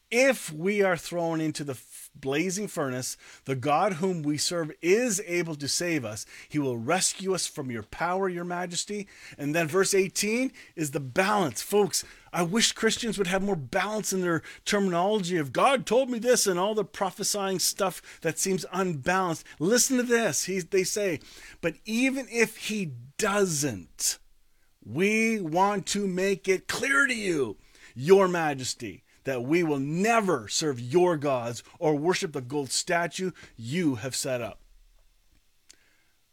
If 0.10 0.54
we 0.54 0.82
are 0.82 0.96
thrown 0.96 1.41
into 1.41 1.65
the 1.65 1.78
blazing 2.15 2.67
furnace, 2.67 3.17
the 3.46 3.56
God 3.56 3.93
whom 3.93 4.22
we 4.24 4.38
serve 4.38 4.72
is 4.82 5.22
able 5.26 5.56
to 5.56 5.67
save 5.67 6.06
us. 6.06 6.26
He 6.48 6.60
will 6.60 6.78
rescue 6.78 7.34
us 7.34 7.46
from 7.46 7.72
your 7.72 7.84
power, 7.84 8.30
your 8.30 8.46
majesty. 8.46 9.08
And 9.38 9.54
then 9.54 9.67
verse 9.67 9.93
18 9.93 10.52
is 10.76 10.91
the 10.91 11.02
balance. 11.02 11.62
Folks, 11.62 12.06
I 12.32 12.43
wish 12.43 12.72
Christians 12.72 13.17
would 13.17 13.28
have 13.28 13.43
more 13.43 13.58
balance 13.58 14.13
in 14.13 14.22
their 14.22 14.43
terminology 14.63 15.38
of 15.38 15.54
God 15.54 15.86
told 15.86 16.10
me 16.10 16.20
this 16.20 16.48
and 16.48 16.58
all 16.58 16.74
the 16.74 16.86
prophesying 16.86 17.60
stuff 17.60 18.02
that 18.22 18.39
seems 18.39 18.65
unbalanced. 18.72 19.46
Listen 19.60 19.98
to 19.98 20.04
this. 20.04 20.46
He, 20.46 20.60
they 20.60 20.84
say, 20.84 21.20
but 21.62 21.76
even 21.86 22.28
if 22.32 22.58
he 22.58 22.93
doesn't, 23.17 24.20
we 24.86 25.41
want 25.41 25.86
to 25.88 26.08
make 26.08 26.48
it 26.48 26.67
clear 26.67 27.08
to 27.08 27.15
you, 27.15 27.58
your 27.93 28.28
majesty 28.28 29.04
that 29.28 29.44
we 29.44 29.62
will 29.62 29.78
never 29.78 30.48
serve 30.48 30.80
your 30.80 31.18
gods 31.18 31.62
or 31.80 31.94
worship 31.94 32.32
the 32.32 32.40
gold 32.40 32.72
statue 32.72 33.32
you 33.58 33.96
have 33.96 34.16
set 34.16 34.40
up. 34.42 34.62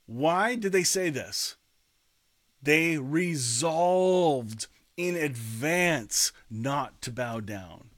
Why 0.07 0.55
did 0.55 0.71
they 0.71 0.85
say 0.85 1.11
this? 1.11 1.57
They 2.63 2.97
resolved 2.97 4.69
in 4.97 5.17
advance 5.17 6.31
not 6.49 7.03
to 7.03 7.11
bow 7.11 7.41
down. 7.41 7.91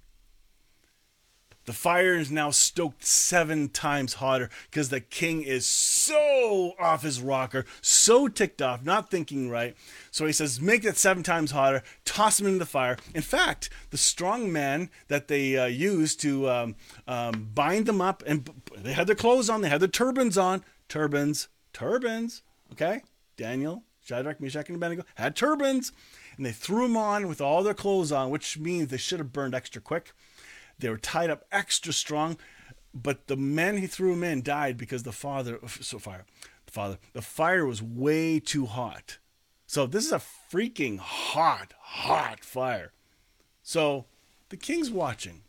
The 1.66 1.72
fire 1.72 2.14
is 2.14 2.30
now 2.30 2.50
stoked 2.50 3.04
seven 3.04 3.68
times 3.68 4.14
hotter 4.14 4.48
because 4.70 4.88
the 4.88 5.00
king 5.00 5.42
is 5.42 5.66
so 5.66 6.74
off 6.78 7.02
his 7.02 7.20
rocker, 7.20 7.66
so 7.80 8.28
ticked 8.28 8.62
off, 8.62 8.84
not 8.84 9.10
thinking 9.10 9.50
right. 9.50 9.76
So 10.12 10.26
he 10.26 10.32
says, 10.32 10.60
Make 10.60 10.84
it 10.84 10.96
seven 10.96 11.24
times 11.24 11.50
hotter, 11.50 11.82
toss 12.04 12.38
him 12.38 12.46
into 12.46 12.60
the 12.60 12.66
fire. 12.66 12.96
In 13.16 13.22
fact, 13.22 13.68
the 13.90 13.98
strong 13.98 14.52
men 14.52 14.90
that 15.08 15.26
they 15.26 15.58
uh, 15.58 15.66
used 15.66 16.20
to 16.20 16.48
um, 16.48 16.76
um, 17.08 17.50
bind 17.52 17.86
them 17.86 18.00
up, 18.00 18.22
and 18.24 18.48
they 18.76 18.92
had 18.92 19.08
their 19.08 19.16
clothes 19.16 19.50
on, 19.50 19.60
they 19.60 19.68
had 19.68 19.80
their 19.80 19.88
turbans 19.88 20.38
on. 20.38 20.62
Turbans, 20.88 21.48
turbans, 21.72 22.42
okay? 22.70 23.02
Daniel, 23.36 23.82
Shadrach, 24.04 24.40
Meshach, 24.40 24.68
and 24.68 24.76
Abednego 24.76 25.02
had 25.16 25.34
turbans, 25.34 25.90
and 26.36 26.46
they 26.46 26.52
threw 26.52 26.82
them 26.82 26.96
on 26.96 27.26
with 27.26 27.40
all 27.40 27.64
their 27.64 27.74
clothes 27.74 28.12
on, 28.12 28.30
which 28.30 28.56
means 28.56 28.88
they 28.88 28.96
should 28.96 29.18
have 29.18 29.32
burned 29.32 29.52
extra 29.52 29.82
quick 29.82 30.12
they 30.78 30.88
were 30.88 30.98
tied 30.98 31.30
up 31.30 31.44
extra 31.50 31.92
strong, 31.92 32.36
but 32.94 33.26
the 33.26 33.36
men 33.36 33.78
he 33.78 33.86
threw 33.86 34.12
them 34.12 34.24
in 34.24 34.42
died 34.42 34.76
because 34.76 35.02
the 35.02 35.12
father, 35.12 35.58
uh, 35.62 35.68
so 35.68 35.98
fire, 35.98 36.24
the 36.66 36.72
father, 36.72 36.98
the 37.12 37.22
fire 37.22 37.66
was 37.66 37.82
way 37.82 38.40
too 38.40 38.66
hot. 38.66 39.18
So 39.66 39.86
this 39.86 40.06
is 40.06 40.12
a 40.12 40.22
freaking 40.52 40.98
hot, 40.98 41.74
hot 41.78 42.44
fire. 42.44 42.92
So 43.62 44.06
the 44.48 44.56
king's 44.56 44.90
watching. 44.90 45.42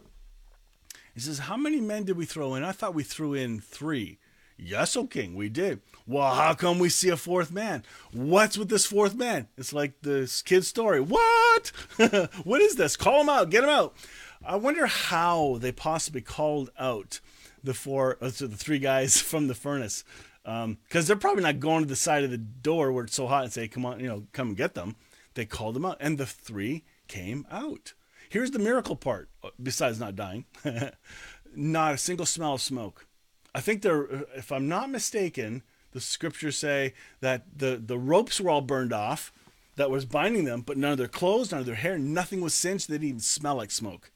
He 1.13 1.19
says, 1.19 1.39
How 1.39 1.57
many 1.57 1.81
men 1.81 2.03
did 2.03 2.17
we 2.17 2.25
throw 2.25 2.55
in? 2.55 2.63
I 2.63 2.71
thought 2.71 2.95
we 2.95 3.03
threw 3.03 3.33
in 3.33 3.59
three. 3.59 4.19
Yes, 4.59 4.95
O 4.97 5.05
king, 5.05 5.35
we 5.35 5.49
did. 5.49 5.81
Well, 6.07 6.33
how 6.33 6.55
come 6.55 6.79
we 6.79 6.89
see 6.89 7.09
a 7.09 7.17
fourth 7.17 7.51
man? 7.51 7.83
What's 8.11 8.57
with 8.57 8.69
this 8.69 8.87
fourth 8.87 9.13
man? 9.13 9.47
It's 9.55 9.71
like 9.71 10.01
the 10.01 10.31
kid's 10.45 10.67
story. 10.67 10.99
What? 10.99 11.71
what 12.43 12.61
is 12.61 12.75
this? 12.75 12.97
Call 12.97 13.21
him 13.21 13.29
out. 13.29 13.51
Get 13.51 13.63
him 13.63 13.69
out. 13.69 13.95
I 14.45 14.55
wonder 14.55 14.85
how 14.85 15.57
they 15.59 15.71
possibly 15.71 16.21
called 16.21 16.69
out 16.79 17.19
the 17.63 17.73
four, 17.73 18.17
uh, 18.21 18.29
so 18.29 18.47
the 18.47 18.57
three 18.57 18.79
guys 18.79 19.21
from 19.21 19.47
the 19.47 19.55
furnace, 19.55 20.03
because 20.43 20.63
um, 20.63 20.77
they're 20.91 21.15
probably 21.15 21.43
not 21.43 21.59
going 21.59 21.83
to 21.83 21.89
the 21.89 21.95
side 21.95 22.23
of 22.23 22.31
the 22.31 22.37
door 22.37 22.91
where 22.91 23.05
it's 23.05 23.15
so 23.15 23.27
hot 23.27 23.43
and 23.43 23.53
say, 23.53 23.67
"Come 23.67 23.85
on, 23.85 23.99
you 23.99 24.07
know, 24.07 24.27
come 24.33 24.49
and 24.49 24.57
get 24.57 24.73
them." 24.73 24.95
They 25.33 25.45
called 25.45 25.75
them 25.75 25.85
out, 25.85 25.97
and 25.99 26.17
the 26.17 26.25
three 26.25 26.83
came 27.07 27.45
out. 27.51 27.93
Here's 28.29 28.51
the 28.51 28.59
miracle 28.59 28.95
part, 28.95 29.29
uh, 29.43 29.49
besides 29.61 29.99
not 29.99 30.15
dying, 30.15 30.45
not 31.55 31.93
a 31.93 31.97
single 31.97 32.25
smell 32.25 32.55
of 32.55 32.61
smoke. 32.61 33.05
I 33.53 33.61
think 33.61 33.81
they're, 33.81 34.03
uh, 34.03 34.21
if 34.35 34.51
I'm 34.51 34.67
not 34.67 34.89
mistaken, 34.89 35.63
the 35.91 36.01
scriptures 36.01 36.57
say 36.57 36.93
that 37.21 37.43
the 37.55 37.81
the 37.83 37.97
ropes 37.97 38.39
were 38.39 38.49
all 38.49 38.61
burned 38.61 38.93
off 38.93 39.31
that 39.75 39.91
was 39.91 40.05
binding 40.05 40.45
them, 40.45 40.61
but 40.61 40.77
none 40.77 40.91
of 40.91 40.97
their 40.97 41.07
clothes, 41.07 41.51
none 41.51 41.59
of 41.59 41.65
their 41.65 41.75
hair, 41.75 41.99
nothing 41.99 42.41
was 42.41 42.53
singed. 42.53 42.89
They 42.89 42.95
didn't 42.95 43.07
even 43.07 43.19
smell 43.19 43.55
like 43.55 43.71
smoke 43.71 44.11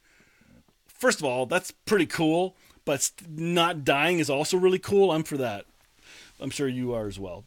first 1.02 1.18
of 1.18 1.24
all, 1.24 1.46
that's 1.46 1.72
pretty 1.72 2.06
cool, 2.06 2.54
but 2.84 3.10
not 3.28 3.84
dying 3.84 4.20
is 4.20 4.30
also 4.30 4.56
really 4.56 4.78
cool. 4.78 5.10
I'm 5.10 5.24
for 5.24 5.36
that. 5.36 5.66
I'm 6.40 6.50
sure 6.50 6.68
you 6.68 6.94
are 6.94 7.08
as 7.08 7.18
well. 7.18 7.42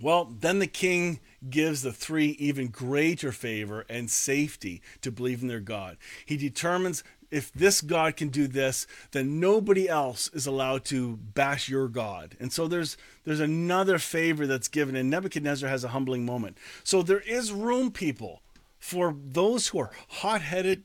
Well, 0.00 0.24
then 0.24 0.58
the 0.58 0.66
king 0.66 1.20
gives 1.48 1.82
the 1.82 1.92
three 1.92 2.30
even 2.40 2.66
greater 2.66 3.30
favor 3.30 3.86
and 3.88 4.10
safety 4.10 4.82
to 5.02 5.12
believe 5.12 5.40
in 5.40 5.46
their 5.46 5.60
God. 5.60 5.96
He 6.26 6.36
determines 6.36 7.04
if 7.30 7.52
this 7.52 7.80
God 7.80 8.16
can 8.16 8.28
do 8.28 8.48
this, 8.48 8.88
then 9.12 9.38
nobody 9.38 9.88
else 9.88 10.28
is 10.34 10.48
allowed 10.48 10.84
to 10.86 11.16
bash 11.16 11.68
your 11.68 11.86
God. 11.86 12.36
And 12.40 12.52
so 12.52 12.66
there's 12.66 12.96
there's 13.24 13.38
another 13.38 14.00
favor 14.00 14.48
that's 14.48 14.66
given, 14.66 14.96
and 14.96 15.08
Nebuchadnezzar 15.08 15.68
has 15.68 15.84
a 15.84 15.88
humbling 15.88 16.26
moment. 16.26 16.58
So 16.82 17.02
there 17.02 17.20
is 17.20 17.52
room, 17.52 17.92
people, 17.92 18.42
for 18.80 19.14
those 19.16 19.68
who 19.68 19.78
are 19.78 19.92
hot-headed, 20.08 20.82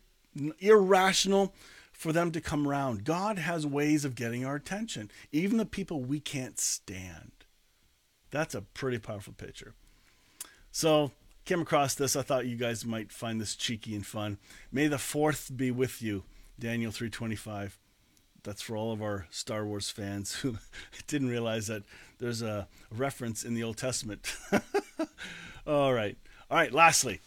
irrational 0.59 1.53
for 1.91 2.13
them 2.13 2.31
to 2.31 2.41
come 2.41 2.67
around. 2.67 3.03
God 3.03 3.37
has 3.37 3.65
ways 3.65 4.05
of 4.05 4.15
getting 4.15 4.45
our 4.45 4.55
attention, 4.55 5.11
even 5.31 5.57
the 5.57 5.65
people 5.65 6.01
we 6.01 6.19
can't 6.19 6.59
stand. 6.59 7.31
That's 8.31 8.55
a 8.55 8.61
pretty 8.61 8.99
powerful 8.99 9.33
picture. 9.33 9.73
So, 10.71 11.11
came 11.45 11.61
across 11.61 11.95
this. 11.95 12.15
I 12.15 12.21
thought 12.21 12.45
you 12.45 12.55
guys 12.55 12.85
might 12.85 13.11
find 13.11 13.41
this 13.41 13.55
cheeky 13.55 13.95
and 13.95 14.05
fun. 14.05 14.37
May 14.71 14.87
the 14.87 14.99
fourth 14.99 15.51
be 15.55 15.71
with 15.71 16.01
you. 16.01 16.23
Daniel 16.59 16.91
3:25. 16.91 17.77
That's 18.43 18.61
for 18.61 18.77
all 18.77 18.91
of 18.91 19.01
our 19.01 19.27
Star 19.31 19.65
Wars 19.65 19.89
fans 19.89 20.35
who 20.35 20.57
didn't 21.07 21.29
realize 21.29 21.67
that 21.67 21.83
there's 22.19 22.41
a 22.41 22.67
reference 22.91 23.43
in 23.43 23.55
the 23.55 23.63
Old 23.63 23.77
Testament. 23.77 24.33
all 25.67 25.93
right. 25.93 26.17
All 26.49 26.57
right, 26.57 26.73
lastly, 26.73 27.19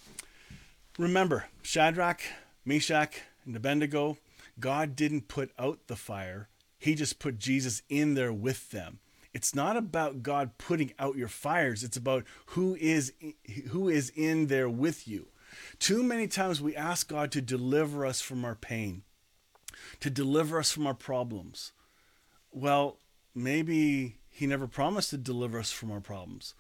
remember 0.98 1.46
Shadrach, 1.62 2.22
Meshach, 2.64 3.22
and 3.44 3.56
Abednego, 3.56 4.18
God 4.60 4.94
didn't 4.94 5.28
put 5.28 5.50
out 5.58 5.86
the 5.86 5.96
fire, 5.96 6.48
He 6.78 6.94
just 6.94 7.18
put 7.18 7.38
Jesus 7.38 7.82
in 7.88 8.14
there 8.14 8.32
with 8.32 8.70
them. 8.70 9.00
It's 9.34 9.54
not 9.54 9.76
about 9.76 10.22
God 10.22 10.58
putting 10.58 10.92
out 10.98 11.16
your 11.16 11.28
fires, 11.28 11.82
it's 11.82 11.96
about 11.96 12.24
who 12.46 12.76
is 12.76 13.12
who 13.68 13.88
is 13.88 14.10
in 14.14 14.48
there 14.48 14.68
with 14.68 15.08
you. 15.08 15.28
Too 15.78 16.02
many 16.02 16.28
times 16.28 16.60
we 16.60 16.76
ask 16.76 17.08
God 17.08 17.30
to 17.32 17.40
deliver 17.40 18.06
us 18.06 18.20
from 18.20 18.44
our 18.44 18.54
pain, 18.54 19.02
to 20.00 20.10
deliver 20.10 20.58
us 20.58 20.70
from 20.70 20.86
our 20.86 20.94
problems. 20.94 21.72
Well, 22.50 22.98
maybe 23.34 24.18
he 24.30 24.46
never 24.46 24.66
promised 24.66 25.10
to 25.10 25.18
deliver 25.18 25.58
us 25.58 25.72
from 25.72 25.90
our 25.90 26.00
problems. 26.00 26.54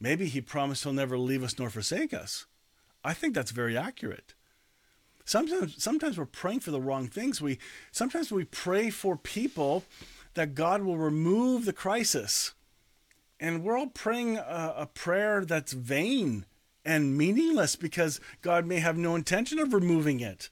Maybe 0.00 0.26
he 0.26 0.40
promised 0.40 0.82
he'll 0.82 0.92
never 0.92 1.18
leave 1.18 1.44
us 1.44 1.58
nor 1.58 1.70
forsake 1.70 2.12
us. 2.12 2.46
I 3.04 3.14
think 3.14 3.34
that's 3.34 3.52
very 3.52 3.76
accurate. 3.76 4.34
Sometimes, 5.24 5.82
sometimes 5.82 6.18
we're 6.18 6.26
praying 6.26 6.60
for 6.60 6.70
the 6.70 6.80
wrong 6.80 7.08
things. 7.08 7.40
We 7.40 7.58
sometimes 7.90 8.32
we 8.32 8.44
pray 8.44 8.90
for 8.90 9.16
people 9.16 9.84
that 10.34 10.54
God 10.54 10.82
will 10.82 10.98
remove 10.98 11.64
the 11.64 11.72
crisis, 11.72 12.54
and 13.38 13.62
we're 13.62 13.76
all 13.76 13.88
praying 13.88 14.38
a, 14.38 14.74
a 14.78 14.86
prayer 14.86 15.44
that's 15.44 15.72
vain 15.72 16.46
and 16.84 17.16
meaningless 17.16 17.76
because 17.76 18.20
God 18.40 18.66
may 18.66 18.80
have 18.80 18.96
no 18.96 19.14
intention 19.14 19.58
of 19.58 19.72
removing 19.72 20.20
it. 20.20 20.50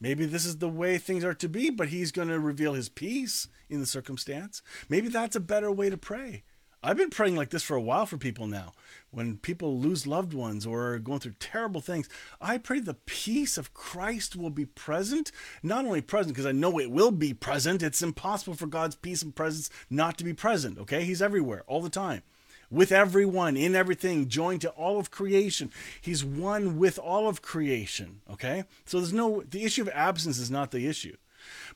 Maybe 0.00 0.24
this 0.24 0.46
is 0.46 0.58
the 0.58 0.68
way 0.68 0.96
things 0.96 1.24
are 1.24 1.34
to 1.34 1.48
be, 1.48 1.70
but 1.70 1.88
He's 1.88 2.12
going 2.12 2.28
to 2.28 2.40
reveal 2.40 2.74
His 2.74 2.88
peace 2.88 3.48
in 3.68 3.80
the 3.80 3.86
circumstance. 3.86 4.62
Maybe 4.88 5.08
that's 5.08 5.36
a 5.36 5.40
better 5.40 5.70
way 5.70 5.90
to 5.90 5.96
pray. 5.96 6.42
I've 6.82 6.96
been 6.96 7.10
praying 7.10 7.36
like 7.36 7.50
this 7.50 7.62
for 7.62 7.76
a 7.76 7.80
while 7.80 8.06
for 8.06 8.16
people 8.16 8.46
now. 8.46 8.72
When 9.10 9.36
people 9.36 9.78
lose 9.78 10.06
loved 10.06 10.32
ones 10.32 10.64
or 10.64 10.92
are 10.92 10.98
going 10.98 11.20
through 11.20 11.34
terrible 11.38 11.82
things, 11.82 12.08
I 12.40 12.56
pray 12.56 12.80
the 12.80 12.94
peace 12.94 13.58
of 13.58 13.74
Christ 13.74 14.34
will 14.34 14.50
be 14.50 14.64
present. 14.64 15.30
Not 15.62 15.84
only 15.84 16.00
present, 16.00 16.34
because 16.34 16.46
I 16.46 16.52
know 16.52 16.78
it 16.78 16.90
will 16.90 17.10
be 17.10 17.34
present. 17.34 17.82
It's 17.82 18.00
impossible 18.00 18.54
for 18.54 18.66
God's 18.66 18.94
peace 18.94 19.20
and 19.20 19.36
presence 19.36 19.68
not 19.90 20.16
to 20.18 20.24
be 20.24 20.32
present, 20.32 20.78
okay? 20.78 21.04
He's 21.04 21.20
everywhere, 21.20 21.64
all 21.66 21.82
the 21.82 21.90
time. 21.90 22.22
With 22.70 22.92
everyone, 22.92 23.58
in 23.58 23.74
everything, 23.74 24.28
joined 24.28 24.62
to 24.62 24.70
all 24.70 24.98
of 24.98 25.10
creation. 25.10 25.70
He's 26.00 26.24
one 26.24 26.78
with 26.78 26.98
all 26.98 27.28
of 27.28 27.42
creation, 27.42 28.22
okay? 28.30 28.64
So 28.86 28.98
there's 28.98 29.12
no, 29.12 29.42
the 29.42 29.64
issue 29.64 29.82
of 29.82 29.90
absence 29.90 30.38
is 30.38 30.50
not 30.50 30.70
the 30.70 30.86
issue. 30.86 31.16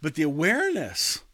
But 0.00 0.14
the 0.14 0.22
awareness, 0.22 1.24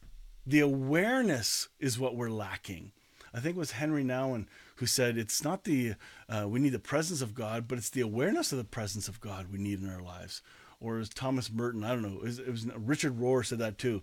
the 0.45 0.61
awareness 0.61 1.69
is 1.79 2.01
what 2.01 2.17
we're 2.17 2.31
lacking 2.31 2.91
I 3.33 3.41
think 3.41 3.57
it 3.57 3.61
was 3.61 3.73
Henri 3.73 4.05
Nouwen 4.05 4.47
who 4.77 4.87
said 4.87 5.19
it's 5.19 5.45
not 5.45 5.65
the 5.65 5.95
uh, 6.29 6.47
we 6.49 6.59
need 6.59 6.71
the 6.73 6.79
presence 6.79 7.21
of 7.21 7.35
God, 7.35 7.69
but 7.69 7.79
it's 7.79 7.91
the 7.91 8.01
awareness 8.01 8.51
of 8.51 8.59
the 8.59 8.65
presence 8.65 9.09
of 9.09 9.21
God 9.21 9.53
we 9.53 9.59
need 9.59 9.81
in 9.81 9.91
our 9.91 10.03
lives. 10.03 10.43
Or 10.81 10.99
as 10.99 11.11
Thomas 11.11 11.53
Merton, 11.53 11.85
I 11.85 11.91
don't 11.91 12.03
know, 12.03 12.19
it 12.19 12.23
was, 12.23 12.39
it 12.39 12.51
was 12.51 12.67
Richard 12.75 13.19
Rohr 13.19 13.45
said 13.45 13.59
that 13.59 13.77
too. 13.77 14.03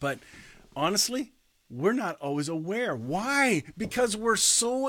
But 0.00 0.18
honestly, 0.74 1.32
we're 1.70 1.92
not 1.92 2.16
always 2.20 2.48
aware. 2.48 2.96
Why? 2.96 3.62
Because 3.76 4.16
we're 4.16 4.36
so 4.36 4.88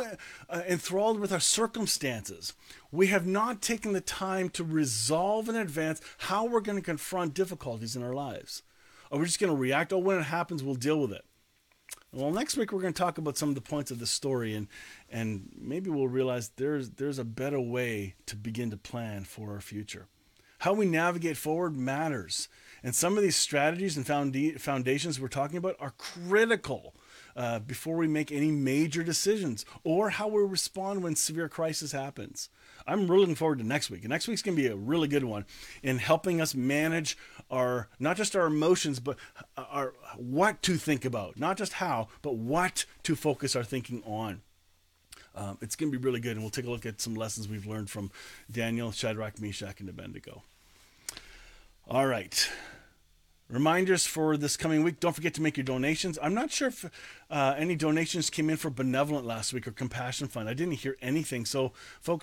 uh, 0.50 0.62
enthralled 0.68 1.20
with 1.20 1.32
our 1.32 1.40
circumstances. 1.40 2.54
We 2.92 3.08
have 3.08 3.28
not 3.28 3.62
taken 3.62 3.94
the 3.94 4.02
time 4.02 4.50
to 4.52 4.64
resolve 4.64 5.48
in 5.48 5.56
advance 5.56 6.02
how 6.18 6.46
we're 6.46 6.62
going 6.62 6.78
to 6.78 6.84
confront 6.84 7.36
difficulties 7.36 7.96
in 7.96 8.02
our 8.02 8.14
lives. 8.14 8.64
Or 9.12 9.20
we're 9.20 9.26
just 9.26 9.40
going 9.40 9.54
to 9.54 9.58
react. 9.58 9.94
Oh, 9.94 10.00
when 10.00 10.18
it 10.18 10.24
happens, 10.24 10.64
we'll 10.64 10.76
deal 10.76 11.00
with 11.00 11.12
it. 11.12 11.26
Well, 12.14 12.32
next 12.32 12.58
week 12.58 12.74
we're 12.74 12.82
going 12.82 12.94
to 12.94 13.02
talk 13.02 13.18
about 13.18 13.38
some 13.38 13.48
of 13.48 13.56
the 13.56 13.62
points 13.62 13.90
of 13.90 14.00
the 14.00 14.06
story, 14.06 14.54
and 14.54 14.68
and 15.10 15.50
maybe 15.58 15.90
we'll 15.90 16.10
realize 16.10 16.50
there's 16.58 16.90
there's 16.92 17.18
a 17.18 17.24
better 17.24 17.60
way 17.60 18.16
to 18.26 18.36
begin 18.36 18.70
to 18.72 18.78
plan 18.78 19.24
for 19.24 19.54
our 19.54 19.62
future. 19.62 20.08
How 20.60 20.74
we 20.74 20.86
navigate 20.86 21.38
forward 21.38 21.78
matters. 21.78 22.50
And 22.84 22.94
some 22.94 23.16
of 23.16 23.24
these 23.24 23.38
strategies 23.38 23.96
and 23.96 24.06
foundations 24.06 25.20
we're 25.20 25.28
talking 25.28 25.58
about 25.58 25.78
are 25.80 25.94
critical 25.98 26.94
uh, 27.36 27.60
before 27.60 27.96
we 27.96 28.08
make 28.08 28.32
any 28.32 28.52
major 28.52 29.04
decisions 29.04 29.66
or 29.84 30.10
how 30.10 30.28
we 30.28 30.44
respond 30.44 31.04
when 31.04 31.16
severe 31.16 31.48
crisis 31.48 31.94
happens. 31.94 32.50
I'm 32.88 33.08
really 33.08 33.22
looking 33.22 33.36
forward 33.36 33.60
to 33.60 33.66
next 33.66 33.90
week. 33.90 34.02
And 34.02 34.10
next 34.10 34.28
week's 34.28 34.42
going 34.42 34.56
to 34.56 34.62
be 34.62 34.68
a 34.68 34.76
really 34.76 35.08
good 35.08 35.24
one 35.24 35.46
in 35.84 35.98
helping 35.98 36.42
us 36.42 36.56
manage 36.56 37.18
our 37.50 37.88
not 38.00 38.18
just 38.18 38.36
our 38.36 38.46
emotions, 38.46 39.00
but 39.00 39.18
our 39.58 39.94
what 40.18 40.62
to 40.64 40.78
think 40.78 41.06
about, 41.06 41.40
not 41.40 41.58
just 41.58 41.74
how, 41.74 42.08
but 42.22 42.36
what 42.36 42.86
to 43.04 43.16
focus 43.16 43.56
our 43.56 43.64
thinking 43.64 44.04
on. 44.06 44.42
Um, 45.34 45.58
it's 45.62 45.76
going 45.76 45.92
to 45.92 45.98
be 45.98 46.04
really 46.04 46.20
good, 46.20 46.34
and 46.34 46.42
we'll 46.42 46.50
take 46.50 46.66
a 46.66 46.70
look 46.70 46.86
at 46.86 47.00
some 47.00 47.16
lessons 47.16 47.48
we've 47.48 47.66
learned 47.66 47.90
from 47.90 48.12
Daniel, 48.52 48.92
Shadrach, 48.92 49.40
Meshach, 49.40 49.80
and 49.80 49.88
Abednego. 49.88 50.44
All 51.88 52.06
right. 52.06 52.50
Reminders 53.52 54.06
for 54.06 54.38
this 54.38 54.56
coming 54.56 54.82
week. 54.82 55.02
Don't 55.02 55.14
forget 55.14 55.34
to 55.34 55.42
make 55.42 55.58
your 55.58 55.66
donations. 55.66 56.18
I'm 56.22 56.34
not 56.34 56.52
sure 56.52 56.70
if 56.70 56.86
uh, 57.30 57.54
any 57.58 57.76
donations 57.76 58.30
came 58.30 58.50
in 58.50 58.56
for 58.56 58.70
Benevolent 58.70 59.26
last 59.26 59.52
week 59.52 59.68
or 59.68 59.72
Compassion 59.72 60.30
Fund. 60.30 60.48
I 60.48 60.54
didn't 60.54 60.76
hear 60.76 60.96
anything. 61.02 61.46
So, 61.46 61.74
folks, 62.00 62.20